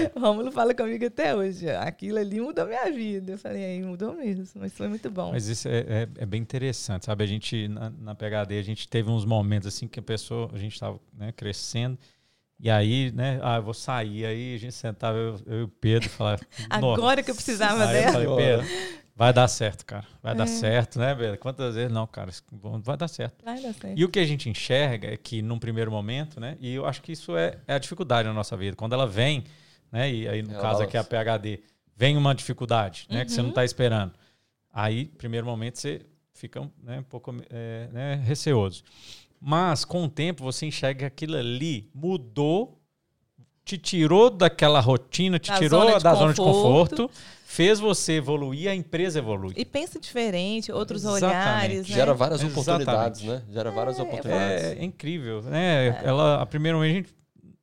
[0.00, 0.18] É.
[0.18, 1.68] Rômulo fala comigo até hoje.
[1.68, 3.32] Aquilo ali mudou minha vida.
[3.32, 5.32] Eu falei, aí mudou mesmo, mas foi muito bom.
[5.32, 7.24] Mas isso é, é, é bem interessante, sabe?
[7.24, 10.58] A gente, na, na PHD, a gente teve uns momentos assim que a pessoa, a
[10.58, 11.98] gente estava né, crescendo
[12.60, 14.26] e aí, né, ah, eu vou sair.
[14.26, 16.40] Aí a gente sentava, eu, eu e o Pedro, falava.
[16.68, 18.22] Agora que eu precisava dela.
[18.22, 18.66] Eu falei, Pedro,
[19.20, 20.06] Vai dar certo, cara.
[20.22, 20.34] Vai é.
[20.34, 21.36] dar certo, né, Bela?
[21.36, 22.30] Quantas vezes não, cara?
[22.82, 23.44] Vai dar certo.
[23.44, 23.98] Vai dar certo.
[23.98, 26.56] E o que a gente enxerga é que num primeiro momento, né?
[26.58, 28.74] E eu acho que isso é, é a dificuldade na nossa vida.
[28.74, 29.44] Quando ela vem,
[29.92, 30.10] né?
[30.10, 31.60] E aí, no ela caso aqui, a PHD,
[31.94, 33.18] vem uma dificuldade, né?
[33.18, 33.24] Uhum.
[33.26, 34.14] Que você não está esperando.
[34.72, 36.00] Aí, primeiro momento, você
[36.32, 38.82] fica né, um pouco é, né, receoso.
[39.40, 42.80] Mas, com o tempo, você enxerga que aquilo ali mudou
[43.64, 47.10] te tirou daquela rotina, te da tirou zona da zona de conforto,
[47.44, 49.54] fez você evoluir, a empresa evolui.
[49.56, 51.24] E pensa diferente, outros Exatamente.
[51.24, 51.88] olhares.
[51.88, 51.94] Né?
[51.94, 53.42] Gera várias oportunidades, né?
[53.50, 54.64] Gera várias é, oportunidades.
[54.64, 55.88] É, é incrível, né?
[55.88, 56.00] É.
[56.04, 57.14] Ela, a primeira vez a gente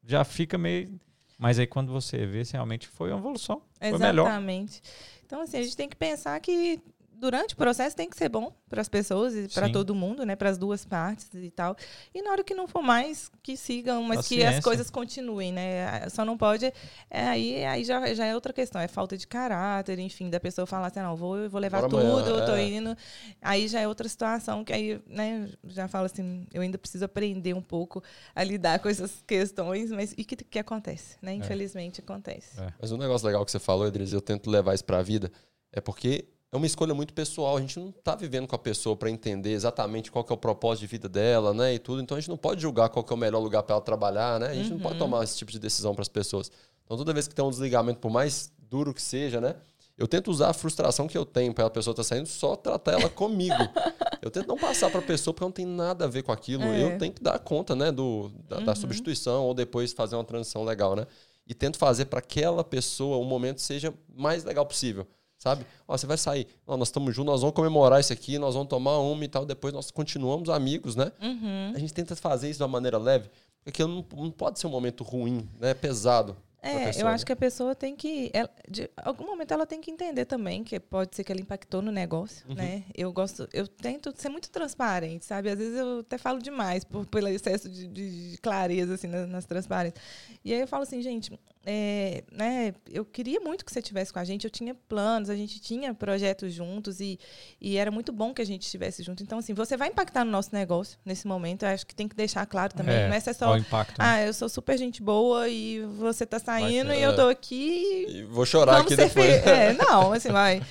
[0.06, 0.90] já fica meio.
[1.38, 3.62] Mas aí quando você vê, realmente foi uma evolução.
[3.80, 4.82] Foi Exatamente.
[5.26, 6.80] Então, assim, a gente tem que pensar que
[7.20, 10.36] durante o processo tem que ser bom para as pessoas e para todo mundo, né?
[10.36, 11.76] Para as duas partes e tal.
[12.14, 14.50] E na hora que não for mais, que sigam, mas Paciência.
[14.50, 16.08] que as coisas continuem, né?
[16.10, 16.72] Só não pode.
[17.10, 20.66] É, aí aí já, já é outra questão, é falta de caráter, enfim, da pessoa
[20.66, 22.64] falar assim, não, vou, vou levar Bora tudo, amanhã, eu tô é.
[22.64, 22.96] indo.
[23.42, 27.54] Aí já é outra situação que aí, né, já falo assim, eu ainda preciso aprender
[27.54, 28.04] um pouco
[28.36, 31.34] a lidar com essas questões, mas e que, que acontece, né?
[31.34, 31.36] É.
[31.36, 32.04] Infelizmente é.
[32.04, 32.62] acontece.
[32.80, 35.32] Mas um negócio legal que você falou, Edris, eu tento levar isso para a vida,
[35.72, 37.58] é porque é uma escolha muito pessoal.
[37.58, 40.82] A gente não está vivendo com a pessoa para entender exatamente qual é o propósito
[40.82, 41.74] de vida dela, né?
[41.74, 42.02] E tudo.
[42.02, 44.48] Então a gente não pode julgar qual é o melhor lugar para ela trabalhar, né?
[44.48, 44.76] A gente uhum.
[44.76, 45.00] não pode uhum.
[45.00, 46.52] tomar esse tipo de decisão para as pessoas.
[46.86, 49.56] Então toda vez que tem um desligamento, por mais duro que seja, né?
[49.98, 52.56] Eu tento usar a frustração que eu tenho para a pessoa estar tá saindo, só
[52.56, 53.56] tratar ela comigo.
[54.22, 56.64] eu tento não passar para a pessoa porque não tem nada a ver com aquilo.
[56.64, 56.84] É.
[56.84, 58.66] Eu tenho que dar conta, né, do, da, uhum.
[58.66, 61.08] da substituição ou depois fazer uma transição legal, né?
[61.48, 65.08] E tento fazer para aquela pessoa o momento seja mais legal possível
[65.38, 65.66] sabe?
[65.88, 68.70] Ó, você vai sair, Ó, nós estamos juntos, nós vamos comemorar isso aqui, nós vamos
[68.70, 71.12] tomar uma e tal, depois nós continuamos amigos, né?
[71.22, 71.74] Uhum.
[71.76, 73.30] A gente tenta fazer isso de uma maneira leve,
[73.64, 75.74] porque não, não pode ser um momento ruim, né?
[75.74, 76.36] Pesado.
[76.60, 77.26] É, pessoa, eu acho né?
[77.28, 78.32] que a pessoa tem que.
[78.34, 81.82] Ela, de algum momento ela tem que entender também que pode ser que ela impactou
[81.82, 82.56] no negócio, uhum.
[82.56, 82.84] né?
[82.96, 85.50] Eu gosto, eu tento ser muito transparente, sabe?
[85.50, 89.46] Às vezes eu até falo demais por, pelo excesso de, de clareza assim, nas, nas
[89.46, 90.04] transparências.
[90.44, 91.32] E aí eu falo assim, gente,
[91.70, 95.36] é, né, eu queria muito que você estivesse com a gente, eu tinha planos, a
[95.36, 97.20] gente tinha projetos juntos e,
[97.60, 99.22] e era muito bom que a gente estivesse junto.
[99.22, 102.16] Então, assim, você vai impactar no nosso negócio nesse momento, eu acho que tem que
[102.16, 102.96] deixar claro também.
[102.96, 104.06] É, não é só, impacto, né?
[104.08, 108.06] ah, eu sou super gente boa e você está saindo e eu tô aqui.
[108.08, 109.28] E vou chorar aqui depois.
[109.28, 110.64] É, não, assim, vai.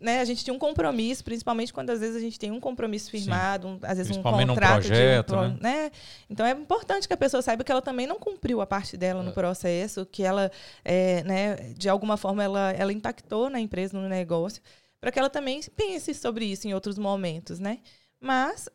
[0.00, 3.10] né, a gente tinha um compromisso, principalmente quando às vezes a gente tem um compromisso
[3.10, 5.58] firmado, um, às vezes um contrato projeto, de um, né?
[5.60, 5.90] né?
[6.30, 9.22] Então é importante que a pessoa saiba que ela também não cumpriu a parte dela
[9.22, 9.32] no é.
[9.32, 10.43] processo, que ela,
[10.84, 14.62] é, né, de alguma forma ela, ela impactou na empresa, no negócio,
[15.00, 17.78] para que ela também pense sobre isso em outros momentos, né?
[18.20, 18.68] Mas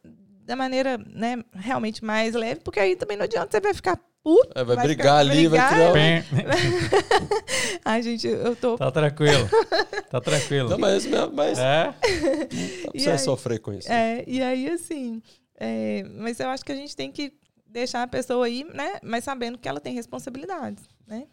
[0.45, 4.51] da maneira, né, realmente mais leve, porque aí também não adianta você vai ficar puto.
[4.55, 6.25] É, vai, vai, brigar ali, brigar, vai criar.
[7.85, 8.77] Ai, gente, eu tô.
[8.77, 9.49] Tá tranquilo.
[10.09, 10.69] Tá tranquilo.
[10.69, 11.59] Não, mas, mas...
[11.59, 11.93] É.
[12.83, 13.91] Não precisa sofrer com isso.
[13.91, 15.21] É, e aí, assim.
[15.55, 17.33] É, mas eu acho que a gente tem que
[17.65, 18.99] deixar a pessoa aí, né?
[19.03, 21.27] Mas sabendo que ela tem responsabilidades, né?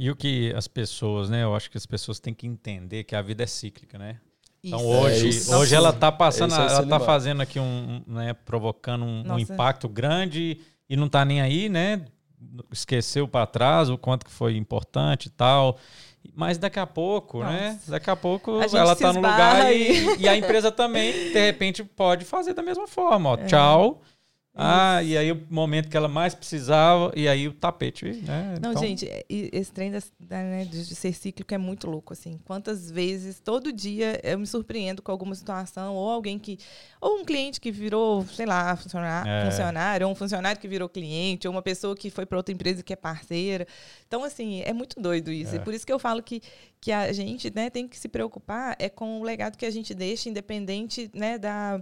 [0.00, 1.42] E o que as pessoas, né?
[1.42, 4.16] Eu acho que as pessoas têm que entender que a vida é cíclica, né?
[4.64, 4.88] Então isso.
[4.88, 9.30] hoje, é hoje ela está passando, é ela está fazendo aqui um, né, provocando um,
[9.30, 12.02] um, impacto grande e não está nem aí, né?
[12.72, 15.78] Esqueceu para trás o quanto que foi importante e tal.
[16.34, 17.44] Mas daqui a pouco, né?
[17.44, 17.60] Nossa.
[17.60, 17.80] né?
[17.88, 21.84] Daqui a pouco a ela está no lugar e, e, a empresa também, de repente,
[21.84, 23.28] pode fazer da mesma forma.
[23.28, 23.44] Ó, é.
[23.44, 24.00] Tchau.
[24.52, 28.56] Ah, e aí o momento que ela mais precisava, e aí o tapete, né?
[28.60, 28.82] Não, então...
[28.82, 32.38] gente, esse trem da, né, de ser cíclico é muito louco, assim.
[32.44, 36.58] Quantas vezes, todo dia, eu me surpreendo com alguma situação, ou alguém que.
[37.00, 39.44] Ou um cliente que virou, sei lá, funcionário, é.
[39.50, 42.82] funcionário ou um funcionário que virou cliente, ou uma pessoa que foi para outra empresa
[42.82, 43.66] que é parceira.
[44.08, 45.54] Então, assim, é muito doido isso.
[45.54, 45.58] É.
[45.58, 46.42] E por isso que eu falo que,
[46.80, 49.94] que a gente né, tem que se preocupar é com o legado que a gente
[49.94, 51.80] deixa, independente né, da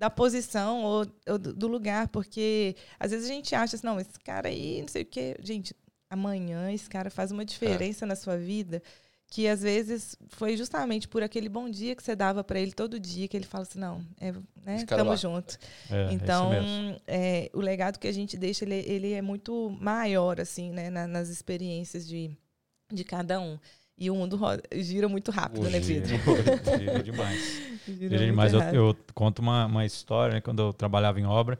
[0.00, 4.18] da posição ou, ou, do lugar, porque às vezes a gente acha assim, não, esse
[4.18, 5.36] cara aí, não sei o quê.
[5.42, 5.76] Gente,
[6.08, 8.08] amanhã esse cara faz uma diferença é.
[8.08, 8.82] na sua vida
[9.30, 12.98] que às vezes foi justamente por aquele bom dia que você dava para ele todo
[12.98, 14.32] dia que ele fala assim não é
[14.64, 15.56] né estamos juntos
[15.88, 16.50] é, é então
[17.06, 21.06] é, o legado que a gente deixa ele, ele é muito maior assim né na,
[21.06, 22.36] nas experiências de,
[22.92, 23.56] de cada um
[24.00, 26.08] e o mundo roda, gira muito rápido, né, Pedro?
[26.08, 27.62] Gira, gira demais.
[27.86, 28.54] gira, gira demais.
[28.54, 31.58] Eu, eu, conto uma, uma história, né, quando eu trabalhava em obra,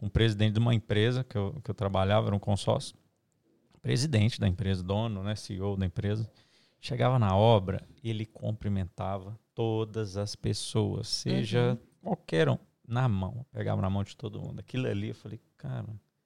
[0.00, 2.96] um presidente de uma empresa que eu, que eu trabalhava, era um consórcio,
[3.82, 6.26] presidente da empresa, dono, né, CEO da empresa,
[6.80, 11.78] chegava na obra, ele cumprimentava todas as pessoas, seja uhum.
[12.02, 12.56] qualquer um,
[12.86, 14.58] na mão, pegava na mão de todo mundo.
[14.58, 15.84] Aquilo ali, eu falei, cara...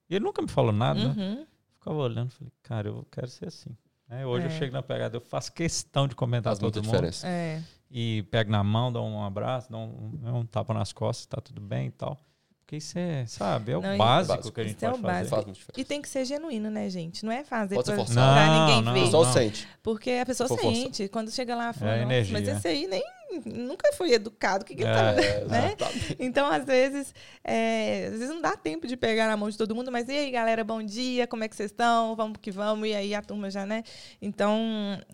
[0.08, 1.44] E ele nunca me falou nada, uhum.
[1.74, 3.76] ficava olhando, falei, cara, eu quero ser assim.
[4.12, 4.48] É, hoje é.
[4.48, 6.90] eu chego na pegada, eu faço questão de comentar Faz todo mundo.
[6.92, 7.26] Diferença.
[7.26, 7.62] É.
[7.90, 11.40] e pega na mão, dá um abraço, dá um, né, um tapa nas costas, tá
[11.40, 12.18] tudo bem e tal.
[12.60, 14.54] Porque isso é, sabe, é o Não, básico, Básico.
[14.54, 15.30] que a gente Isso é pode o fazer.
[15.30, 15.50] básico.
[15.50, 15.80] Muita.
[15.80, 17.22] E tem que ser genuíno, né, gente?
[17.22, 18.32] Não é fazer Pode ser pra, forçado.
[18.34, 19.10] pra Não, ninguém não, ver.
[19.10, 19.32] não.
[19.32, 19.68] sente.
[19.82, 21.06] Porque a pessoa sente.
[21.08, 22.32] Quando chega lá, É fala, a "Nossa, energia.
[22.38, 23.02] mas esse aí nem
[23.44, 24.62] nunca foi educado.
[24.62, 25.74] O que, que É, tá É, né?
[26.18, 27.14] Então, às vezes,
[27.44, 30.12] é, às vezes não dá tempo de pegar na mão de todo mundo, mas e
[30.12, 32.14] aí, galera, bom dia, como é que vocês estão?
[32.16, 33.82] Vamos que vamos, e aí a turma já, né?
[34.20, 34.58] Então,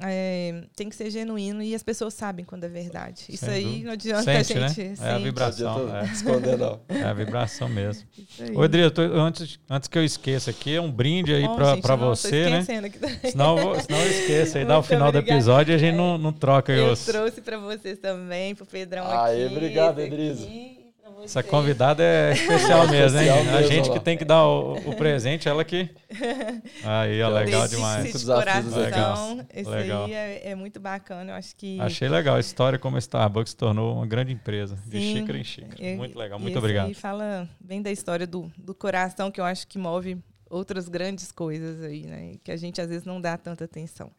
[0.00, 3.24] é, tem que ser genuíno e as pessoas sabem quando é verdade.
[3.28, 3.84] Isso Sem aí dúvida.
[3.86, 4.68] não adianta Sente, a né?
[4.68, 4.80] gente.
[4.80, 5.12] É a sente.
[5.12, 5.76] Não vibração.
[5.76, 6.80] adianta É, esconder, não.
[6.88, 8.06] é a vibração mesmo.
[8.54, 11.56] Ô, Edri, eu tô- antes, antes que eu esqueça aqui, é um brinde aí não,
[11.56, 12.58] tô você, né?
[12.58, 13.30] aqui.
[13.30, 15.38] Senão, senão eu esqueço aí, dá o final do obrigada.
[15.38, 17.04] episódio e a gente não, não troca Eu os...
[17.04, 18.07] trouxe pra vocês também,
[18.56, 19.54] pro Pedrão Aê, aqui.
[19.56, 20.78] obrigado, esse aqui, vocês.
[21.24, 23.26] Essa convidada é especial mesmo, hein?
[23.26, 25.90] Especial a mesmo, gente ó que tem que dar o, o presente, ela que.
[26.84, 28.06] Aí, ó, legal demais.
[28.06, 28.78] de Desafios coração.
[28.82, 29.46] Legal.
[29.52, 30.04] Esse Legal.
[30.04, 31.32] aí é, é muito bacana.
[31.32, 31.80] Eu acho que.
[31.80, 35.16] Achei legal a história como a Starbucks se tornou uma grande empresa, de Sim.
[35.16, 35.84] xícara em xícara.
[35.84, 36.86] E- Muito legal, e muito esse obrigado.
[36.86, 41.32] Aí fala bem da história do, do coração, que eu acho que move outras grandes
[41.32, 42.32] coisas aí, né?
[42.34, 44.10] e Que a gente às vezes não dá tanta atenção.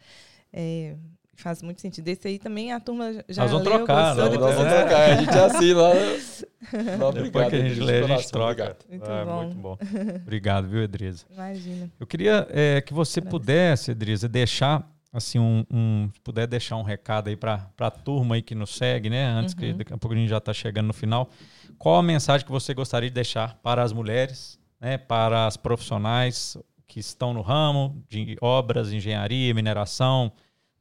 [0.52, 0.96] É,
[1.42, 2.08] faz muito sentido.
[2.08, 4.74] Esse aí também a turma já Nós vamos leu, trocar, gostou, não, depois Nós vamos
[4.74, 4.82] É.
[4.82, 5.94] trocar, a gente assina lá.
[6.98, 8.78] Não, Depois obrigado, que a gente lê, a gente troca.
[8.90, 9.36] Muito É, bom.
[9.44, 9.78] muito bom.
[10.24, 11.26] Obrigado, viu, Edriza?
[11.32, 11.90] Imagina.
[12.00, 13.32] Eu queria é, que você Prazer.
[13.40, 18.36] pudesse, Edriza, deixar assim um, um- se puder deixar um recado aí para a turma
[18.36, 19.26] aí que nos segue, né?
[19.26, 19.78] Antes que Uhum.
[19.78, 21.30] daqui a pouco a gente já está chegando no final.
[21.80, 24.98] Qual a mensagem que você gostaria de deixar para as mulheres, né?
[25.00, 26.56] Para as profissionais
[26.88, 30.32] que estão no ramo de obras, engenharia, mineração,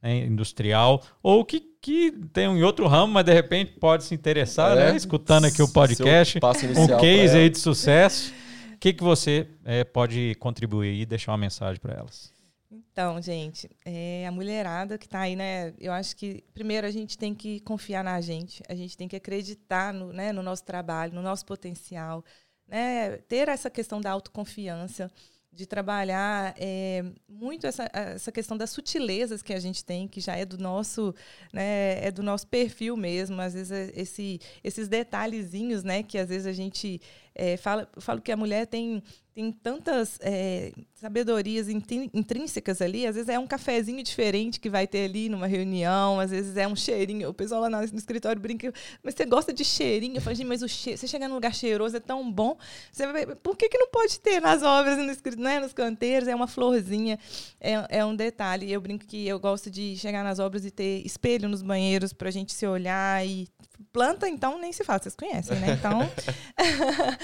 [0.01, 4.77] né, industrial, ou que, que tem em outro ramo, mas de repente pode se interessar,
[4.77, 4.91] É.
[4.91, 4.97] né?
[4.97, 8.33] Escutando aqui o podcast, passo um case aí de sucesso.
[8.73, 12.31] O que, que você é, pode contribuir e deixar uma mensagem para elas?
[12.71, 15.73] Então, gente, é, a mulherada que está aí, né?
[15.79, 19.15] Eu acho que primeiro a gente tem que confiar na gente, a gente tem que
[19.15, 22.23] acreditar no, né, no nosso trabalho, no nosso potencial,
[22.67, 23.17] né?
[23.27, 25.09] Ter essa questão da autoconfiança,
[25.51, 30.35] de trabalhar é, muito essa, essa questão das sutilezas que a gente tem, que já
[30.35, 31.13] é do nosso,
[31.51, 33.41] né, é do nosso perfil mesmo.
[33.41, 37.01] Às vezes é esse, esses detalhezinhos, né, que às vezes a gente
[37.35, 39.01] é, fala, eu falo que a mulher tem
[39.39, 43.07] tem tantas é, sabedorias intrínsecas ali.
[43.07, 46.67] Às vezes é um cafezinho diferente que vai ter ali numa reunião, às vezes é
[46.67, 47.29] um cheirinho.
[47.29, 50.17] O pessoal lá no escritório brinca, mas você gosta de cheirinho?
[50.17, 52.57] Eu falo, mas o che você chegar num lugar cheiroso é tão bom.
[52.91, 53.05] Você
[53.41, 56.27] por que, que não pode ter nas obras, no, né, nos canteiros?
[56.27, 57.17] É uma florzinha,
[57.61, 58.69] é, é um detalhe.
[58.69, 62.27] Eu brinco que eu gosto de chegar nas obras e ter espelho nos banheiros para
[62.27, 63.47] a gente se olhar e
[63.91, 65.71] planta, então, nem se fala, vocês conhecem, né?
[65.71, 65.99] Então,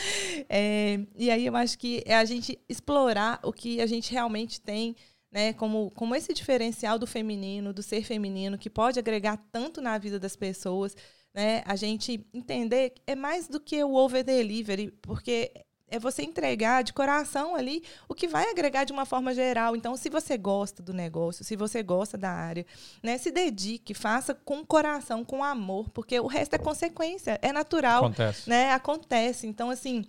[0.49, 4.61] é, e aí eu acho que é a gente explorar o que a gente realmente
[4.61, 4.95] tem,
[5.31, 5.53] né?
[5.53, 10.19] Como, como esse diferencial do feminino, do ser feminino, que pode agregar tanto na vida
[10.19, 10.95] das pessoas,
[11.33, 11.63] né?
[11.65, 15.51] A gente entender é mais do que o over delivery, porque
[15.89, 19.75] é você entregar de coração ali o que vai agregar de uma forma geral.
[19.75, 22.65] Então, se você gosta do negócio, se você gosta da área,
[23.03, 28.05] né, se dedique, faça com coração, com amor, porque o resto é consequência, é natural,
[28.05, 28.49] Acontece.
[28.49, 28.71] né?
[28.71, 29.47] Acontece.
[29.47, 30.05] Então, assim,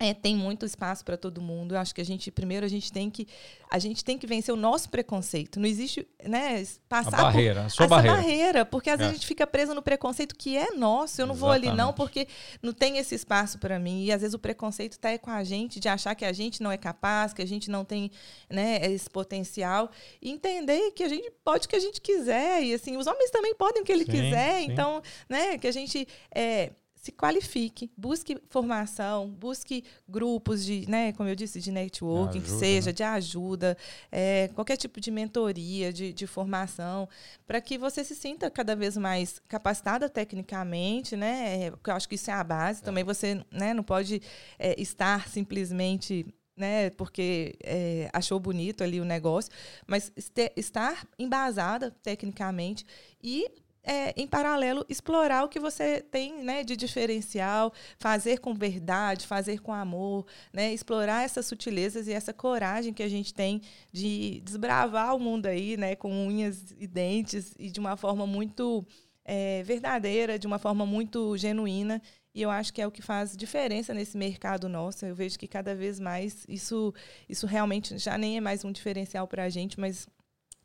[0.00, 1.74] é, tem muito espaço para todo mundo.
[1.74, 3.26] Eu acho que a gente primeiro a gente tem que
[3.70, 5.58] a gente tem que vencer o nosso preconceito.
[5.60, 8.16] Não existe, né, A passar por barreira, a sua essa barreira.
[8.16, 9.14] barreira, porque às vezes É.
[9.14, 11.20] a gente fica preso no preconceito que é nosso.
[11.20, 11.96] Eu não vou ali não Exatamente.
[11.96, 12.28] porque
[12.62, 14.04] não tem esse espaço para mim.
[14.04, 16.70] E às vezes o preconceito está com a gente de achar que a gente não
[16.72, 18.10] é capaz, que a gente não tem,
[18.48, 19.90] né, esse potencial
[20.22, 23.30] e entender que a gente pode o que a gente quiser e assim, os homens
[23.30, 24.60] também podem o que ele Sim, quiser.
[24.60, 24.72] sim.
[24.72, 26.70] Então, né, que a gente é,
[27.08, 32.58] se qualifique, busque formação, busque grupos de, né, como eu disse, de networking, que ajuda,
[32.58, 32.92] seja né?
[32.92, 33.78] de ajuda,
[34.12, 37.08] é, qualquer tipo de mentoria, de, de formação,
[37.46, 41.64] para que você se sinta cada vez mais capacitada tecnicamente, né?
[41.64, 42.82] é, Porque eu acho que isso é a base.
[42.82, 44.20] Também você né, não pode
[44.58, 49.50] é, estar simplesmente né, porque é, achou bonito ali o negócio,
[49.86, 52.84] mas este- estar embasada tecnicamente
[53.22, 53.46] e
[53.88, 59.60] é, em paralelo, explorar o que você tem né, de diferencial, fazer com verdade, fazer
[59.62, 65.16] com amor, né, explorar essas sutilezas e essa coragem que a gente tem de desbravar
[65.16, 68.86] o mundo aí, né, com unhas e dentes e de uma forma muito
[69.24, 72.02] é, verdadeira, de uma forma muito genuína.
[72.34, 75.06] E eu acho que é o que faz diferença nesse mercado nosso.
[75.06, 76.92] Eu vejo que cada vez mais isso,
[77.26, 80.06] isso realmente já nem é mais um diferencial para a gente, mas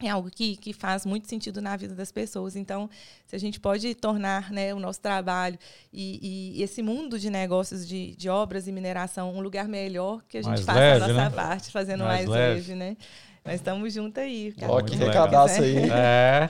[0.07, 2.55] é algo que, que faz muito sentido na vida das pessoas.
[2.55, 2.89] Então,
[3.27, 5.57] se a gente pode tornar né, o nosso trabalho
[5.91, 10.37] e, e esse mundo de negócios de, de obras e mineração um lugar melhor, que
[10.37, 11.29] a gente Mais faça leve, a nossa né?
[11.29, 12.55] parte, fazendo Mais mais, leve.
[12.55, 12.75] leve.
[12.75, 12.97] né?
[13.45, 14.53] Nós estamos juntos aí.
[14.53, 14.71] cara.
[14.71, 15.89] Ó, que recadaço aí.
[15.91, 16.49] É.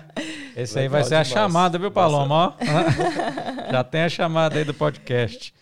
[0.56, 1.32] Esse aí vai ser demais.
[1.32, 2.56] a chamada, viu, Paloma?
[3.72, 5.54] Já tem a chamada aí do podcast.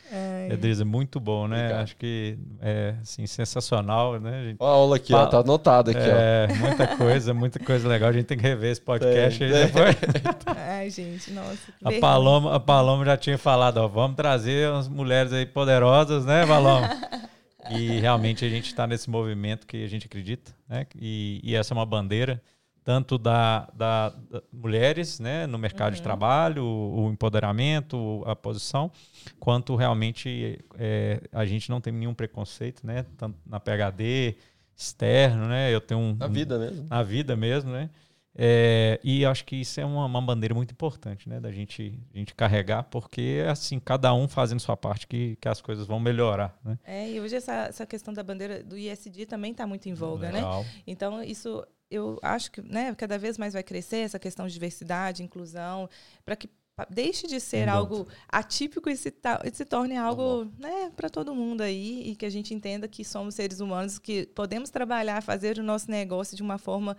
[0.49, 1.57] Edriza, muito bom, né?
[1.57, 1.83] Obrigado.
[1.83, 4.43] Acho que é assim, sensacional, né?
[4.45, 4.57] Gente...
[4.61, 6.55] a aula aqui, ó, tá anotada aqui, é, ó.
[6.55, 8.09] Muita coisa, muita coisa legal.
[8.09, 9.95] A gente tem que rever esse podcast aí depois.
[10.57, 11.73] Ai, gente, nossa.
[11.83, 16.45] A Paloma, a Paloma já tinha falado, ó, vamos trazer umas mulheres aí poderosas, né,
[16.45, 16.89] Paloma?
[17.69, 20.85] e realmente a gente está nesse movimento que a gente acredita, né?
[20.99, 22.41] E, e essa é uma bandeira
[22.83, 25.97] tanto da, da, da, mulheres né, no mercado uhum.
[25.97, 28.91] de trabalho, o, o, empoderamento, a posição,
[29.39, 33.05] quanto realmente é, a gente não tem nenhum preconceito, né?
[33.17, 34.35] Tanto na PHD,
[34.75, 35.73] externo, né?
[35.73, 36.15] Eu tenho um.
[36.15, 36.87] Na vida mesmo.
[36.89, 37.89] Na vida mesmo, né?
[38.33, 41.39] É, e acho que isso é uma, uma, bandeira muito importante, né?
[41.39, 45.49] Da gente, a gente carregar, porque é assim, cada um fazendo sua parte que, que
[45.49, 46.79] as coisas vão melhorar, né?
[46.85, 50.31] É, e hoje essa, essa questão da bandeira do ISD também está muito em voga,
[50.31, 50.39] né?
[50.39, 50.63] Legal.
[50.63, 50.69] né?
[50.87, 55.21] Então, isso eu acho que né, cada vez mais vai crescer essa questão de diversidade,
[55.21, 55.89] inclusão,
[56.25, 56.49] para que
[56.89, 59.13] deixe de ser algo atípico e se,
[59.53, 63.35] se torne algo né, para todo mundo aí e que a gente entenda que somos
[63.35, 66.97] seres humanos que podemos trabalhar, fazer o nosso negócio de uma forma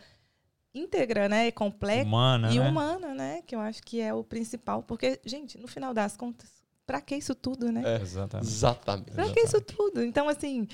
[0.75, 2.69] íntegra, né, completa humana, e né?
[2.69, 6.63] humana, né, que eu acho que é o principal, porque gente, no final das contas,
[6.87, 7.83] para que isso tudo, né?
[7.85, 8.49] É, exatamente.
[8.49, 9.13] Exatamente.
[9.13, 10.03] Para que isso tudo?
[10.03, 10.67] Então assim,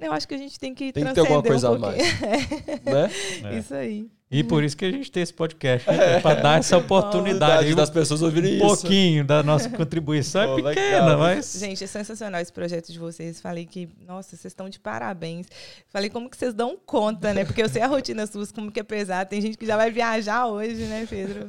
[0.00, 1.98] eu acho que a gente tem que tem que ter alguma coisa um a mais,
[2.84, 3.10] né?
[3.44, 3.58] É.
[3.58, 4.08] Isso aí.
[4.30, 6.18] E por isso que a gente tem esse podcast, né?
[6.20, 8.64] para dar essa oportunidade das pessoas ouvirem um isso.
[8.64, 11.18] Um pouquinho da nossa contribuição Pô, é pequena, legal.
[11.18, 11.56] mas...
[11.56, 13.40] Gente, é sensacional esse projeto de vocês.
[13.40, 15.46] Falei que, nossa, vocês estão de parabéns.
[15.88, 17.44] Falei como que vocês dão conta, né?
[17.44, 19.30] Porque eu sei a rotina sua, como que é pesado.
[19.30, 21.46] Tem gente que já vai viajar hoje, né, Pedro?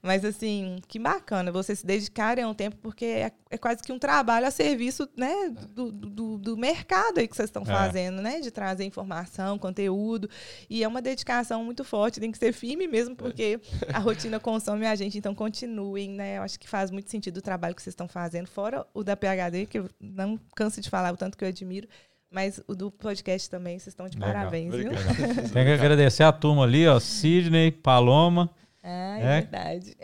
[0.00, 3.90] Mas, assim, que bacana vocês se dedicarem a um tempo, porque é, é quase que
[3.90, 7.66] um trabalho a serviço, né, do, do, do mercado aí que vocês estão é.
[7.66, 8.38] fazendo, né?
[8.38, 10.30] De trazer informação, conteúdo.
[10.70, 13.58] E é uma dedicação muito forte forte, tem que ser firme mesmo, porque
[13.90, 15.16] a rotina consome a gente.
[15.16, 16.36] Então, continuem, né?
[16.36, 19.16] Eu acho que faz muito sentido o trabalho que vocês estão fazendo, fora o da
[19.16, 21.88] PHD, que eu não canso de falar o tanto que eu admiro.
[22.30, 24.34] Mas o do podcast também, vocês estão de Legal.
[24.34, 24.90] parabéns, viu?
[25.54, 27.00] Tem que agradecer a turma ali, ó.
[27.00, 28.50] Sidney, Paloma.
[28.82, 29.96] Ah, é, é verdade.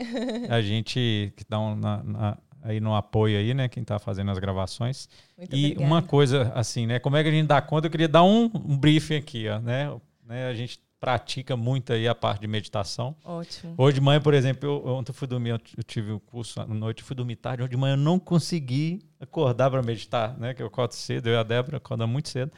[0.48, 3.68] A gente que dá um, na, na, aí no apoio aí, né?
[3.68, 5.10] Quem está fazendo as gravações.
[5.36, 5.86] Muito e obrigada.
[5.86, 6.98] uma coisa assim, né?
[6.98, 7.88] Como é que a gente dá conta?
[7.88, 9.94] Eu queria dar um, um briefing aqui, ó, né?
[10.24, 10.46] né?
[10.46, 13.16] A gente pratica muito aí a parte de meditação.
[13.24, 13.74] Ótimo.
[13.76, 16.60] Hoje de manhã, por exemplo, eu, ontem eu fui dormir, eu tive o um curso
[16.60, 20.54] à noite, fui dormir tarde, hoje de manhã eu não consegui acordar para meditar, né?
[20.54, 22.52] Que eu acordo cedo, eu e a Débora acordamos muito cedo.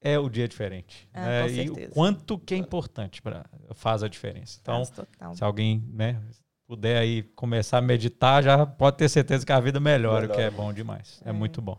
[0.00, 1.06] É o dia diferente.
[1.12, 1.52] Ah, né?
[1.52, 3.44] E o quanto que é importante para
[3.74, 4.58] faz a diferença.
[4.62, 4.82] Então,
[5.34, 6.18] se alguém, né,
[6.66, 10.32] puder aí começar a meditar, já pode ter certeza que a vida melhora, Melhor.
[10.32, 11.20] o que é bom demais.
[11.26, 11.76] É, é muito bom.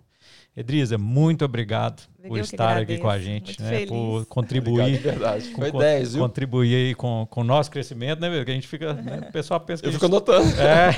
[0.55, 3.85] Edrisa, muito obrigado Eu por estar aqui com a gente, né?
[3.85, 4.81] Por contribuir.
[4.81, 5.53] Obrigado, verdade.
[5.53, 6.23] Foi 10, viu?
[6.23, 8.29] Contribuir aí com, com o nosso crescimento, né?
[8.29, 8.93] Porque a gente fica.
[8.93, 9.27] Né?
[9.29, 9.87] O pessoal pensa que.
[9.89, 10.01] Eu gente...
[10.01, 10.49] fico anotando.
[10.59, 10.91] É.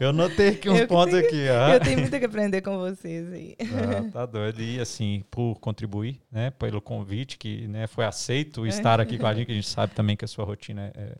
[0.00, 1.72] Eu notei aqui uns pontos tenho, aqui.
[1.72, 3.54] Eu tenho muito que aprender com vocês aí.
[3.60, 4.60] Ah, tá doido.
[4.60, 6.50] E assim, por contribuir, né?
[6.50, 9.94] Pelo convite que né, foi aceito estar aqui com a gente, que a gente sabe
[9.94, 11.14] também que a sua rotina é,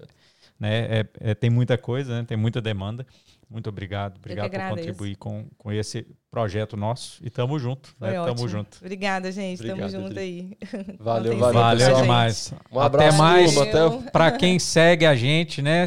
[0.59, 3.07] né, é, é, tem muita coisa, né, tem muita demanda.
[3.49, 4.17] Muito obrigado.
[4.17, 7.25] Obrigado por contribuir com, com esse projeto nosso.
[7.25, 7.95] E tamo junto.
[8.01, 8.13] Né?
[8.13, 8.79] Tamo junto.
[8.81, 9.61] Obrigada, gente.
[9.61, 10.57] Obrigado, tamo junto aí.
[10.99, 11.61] Valeu, valeu.
[11.61, 12.55] Valeu demais.
[12.73, 13.55] Um abraço, até mais.
[14.11, 15.85] Para quem segue a gente, né?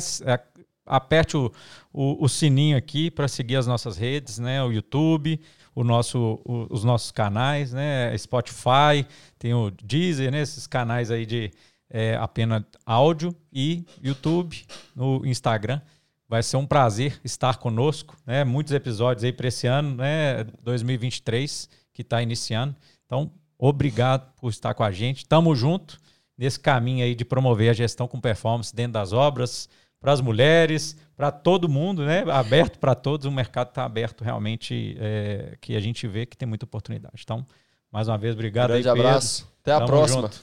[0.86, 1.52] Aperte o,
[1.92, 4.64] o, o sininho aqui para seguir as nossas redes, né?
[4.64, 5.40] O YouTube,
[5.76, 8.18] o nosso, o, os nossos canais, né?
[8.18, 9.06] Spotify,
[9.38, 10.42] tem o Deezer, né?
[10.42, 11.52] Esses canais aí de
[11.90, 15.82] é, apenas áudio e YouTube, no Instagram.
[16.30, 18.44] Vai ser um prazer estar conosco, né?
[18.44, 20.44] Muitos episódios aí para esse ano, né?
[20.62, 22.76] 2023, que está iniciando.
[23.06, 25.26] Então, obrigado por estar com a gente.
[25.26, 25.98] Tamo junto
[26.38, 29.70] nesse caminho aí de promover a gestão com performance dentro das obras,
[30.00, 32.24] para as mulheres, para todo mundo, né?
[32.30, 33.26] Aberto para todos.
[33.26, 37.22] O mercado está aberto realmente, é, que a gente vê que tem muita oportunidade.
[37.24, 37.46] Então,
[37.92, 38.70] mais uma vez, obrigado.
[38.70, 39.52] Grande aí, abraço.
[39.62, 40.22] Até a Tamo próxima.
[40.24, 40.42] Junto.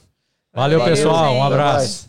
[0.52, 1.34] Valeu, Valeu pessoal.
[1.34, 2.08] Um abraço.